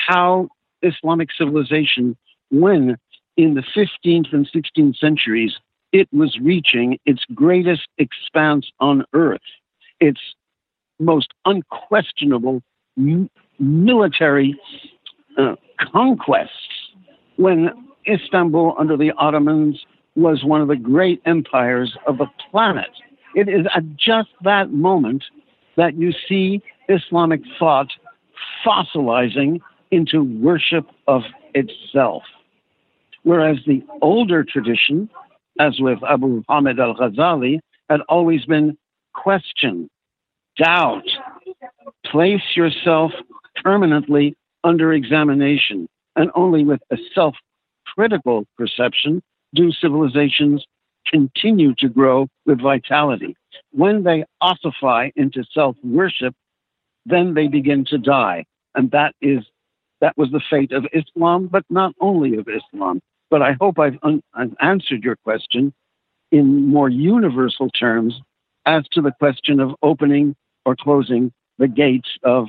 how 0.07 0.49
Islamic 0.83 1.31
civilization, 1.37 2.17
when 2.51 2.97
in 3.37 3.55
the 3.55 3.65
15th 3.75 4.33
and 4.33 4.49
16th 4.55 4.97
centuries, 4.97 5.59
it 5.93 6.09
was 6.13 6.39
reaching 6.41 6.99
its 7.07 7.25
greatest 7.35 7.89
expanse 7.99 8.71
on 8.81 9.05
earth, 9.13 9.41
its 10.01 10.21
most 10.99 11.33
unquestionable 11.45 12.63
m- 12.99 13.31
military 13.59 14.59
uh, 15.39 15.57
conquests, 15.93 16.51
when 17.37 17.71
Istanbul 18.07 18.75
under 18.79 18.97
the 18.97 19.13
Ottomans 19.13 19.85
was 20.17 20.45
one 20.45 20.61
of 20.61 20.69
the 20.69 20.77
great 20.77 21.21
empires 21.27 21.97
of 22.07 22.19
the 22.19 22.27
planet. 22.51 22.91
It 23.35 23.49
is 23.49 23.67
at 23.75 23.97
just 23.97 24.29
that 24.45 24.71
moment 24.71 25.25
that 25.77 25.95
you 25.95 26.13
see 26.29 26.63
Islamic 26.89 27.41
thought 27.59 27.89
fossilizing 28.65 29.61
into 29.91 30.23
worship 30.23 30.87
of 31.09 31.23
itself. 31.55 32.23
Whereas 33.23 33.59
the 33.67 33.83
older 34.03 34.45
tradition, 34.45 35.09
as 35.59 35.81
with 35.81 35.99
Abu 36.05 36.43
Hamid 36.49 36.79
al 36.79 36.95
Ghazali, 36.95 37.59
had 37.89 38.01
always 38.09 38.45
been 38.45 38.77
question, 39.15 39.89
doubt, 40.57 41.05
place 42.07 42.43
yourself 42.57 43.13
permanently 43.63 44.37
under 44.63 44.93
examination, 44.93 45.89
and 46.17 46.31
only 46.35 46.65
with 46.65 46.81
a 46.91 46.97
self 47.15 47.35
critical 47.87 48.45
perception 48.57 49.23
do 49.55 49.71
civilizations 49.73 50.65
continue 51.07 51.75
to 51.79 51.89
grow 51.89 52.27
with 52.47 52.61
vitality. 52.61 53.37
When 53.71 54.03
they 54.03 54.25
ossify 54.41 55.11
into 55.17 55.45
self 55.53 55.77
worship, 55.83 56.35
then 57.07 57.35
they 57.35 57.49
begin 57.49 57.85
to 57.87 57.99
die. 57.99 58.45
And 58.75 58.91
that 58.91 59.15
is 59.21 59.45
that 60.01 60.17
was 60.17 60.31
the 60.31 60.43
fate 60.51 60.73
of 60.73 60.87
Islam, 60.93 61.47
but 61.47 61.65
not 61.71 61.95
only 62.01 62.37
of 62.37 62.49
Islam. 62.49 63.01
But 63.31 63.43
I 63.43 63.57
hope 63.61 63.79
I've, 63.79 63.99
un- 64.03 64.23
I've 64.35 64.55
answered 64.61 65.03
your 65.03 65.17
question 65.25 65.73
in 66.31 66.69
more 66.69 66.89
universal 66.89 67.71
terms 67.71 68.21
as 68.67 68.85
to 68.93 69.01
the 69.01 69.13
question 69.13 69.61
of 69.61 69.75
opening 69.83 70.35
or 70.65 70.77
closing 70.77 71.33
the 71.59 71.69
gates 71.69 72.09
of 72.23 72.49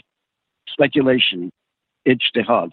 speculation, 0.67 1.51
ijtihad. 2.07 2.69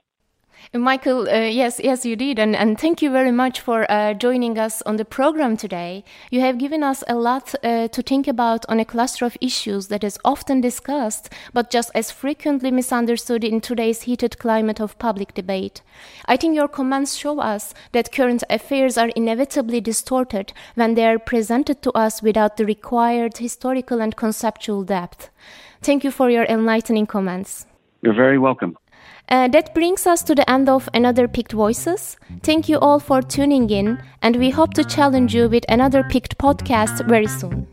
Michael, 0.75 1.29
uh, 1.29 1.49
yes, 1.49 1.81
yes, 1.83 2.07
you 2.07 2.17
did, 2.17 2.39
and 2.39 2.57
and 2.57 2.81
thank 2.81 3.03
you 3.03 3.11
very 3.11 3.33
much 3.33 3.61
for 3.61 3.85
uh, 3.91 4.15
joining 4.15 4.59
us 4.59 4.81
on 4.83 4.97
the 4.97 5.05
program 5.05 5.57
today. 5.57 6.03
You 6.31 6.41
have 6.41 6.57
given 6.57 6.83
us 6.83 7.05
a 7.09 7.15
lot 7.15 7.55
uh, 7.63 7.89
to 7.89 8.03
think 8.03 8.27
about 8.27 8.65
on 8.69 8.81
a 8.81 8.85
cluster 8.85 9.27
of 9.27 9.37
issues 9.41 9.89
that 9.89 10.03
is 10.03 10.19
often 10.25 10.63
discussed, 10.63 11.29
but 11.53 11.71
just 11.71 11.91
as 11.95 12.11
frequently 12.11 12.71
misunderstood 12.71 13.45
in 13.45 13.61
today's 13.61 14.03
heated 14.03 14.39
climate 14.39 14.81
of 14.81 14.99
public 14.99 15.35
debate. 15.35 15.83
I 16.27 16.39
think 16.39 16.55
your 16.55 16.69
comments 16.69 17.17
show 17.17 17.41
us 17.41 17.75
that 17.93 18.13
current 18.13 18.43
affairs 18.49 18.97
are 18.97 19.11
inevitably 19.15 19.81
distorted 19.83 20.55
when 20.75 20.95
they 20.95 21.07
are 21.07 21.19
presented 21.19 21.83
to 21.83 21.93
us 21.93 22.23
without 22.23 22.57
the 22.57 22.65
required 22.65 23.39
historical 23.39 24.01
and 24.01 24.17
conceptual 24.17 24.85
depth. 24.85 25.29
Thank 25.83 26.03
you 26.03 26.11
for 26.11 26.31
your 26.31 26.45
enlightening 26.45 27.07
comments. 27.07 27.67
You're 28.01 28.15
very 28.15 28.39
welcome. 28.39 28.77
Uh, 29.29 29.49
that 29.49 29.75
brings 29.75 30.07
us 30.07 30.23
to 30.23 30.35
the 30.35 30.49
end 30.51 30.69
of 30.69 30.89
another 30.93 31.27
PICT 31.27 31.53
Voices. 31.53 32.17
Thank 32.43 32.69
you 32.69 32.79
all 32.79 33.01
for 33.01 33.23
tuning 33.23 33.71
in, 33.71 34.03
and 34.21 34.37
we 34.37 34.51
hope 34.51 34.75
to 34.75 34.85
challenge 34.85 35.35
you 35.35 35.49
with 35.49 35.65
another 35.69 36.03
PICT 36.03 36.37
podcast 36.37 37.09
very 37.09 37.27
soon. 37.27 37.72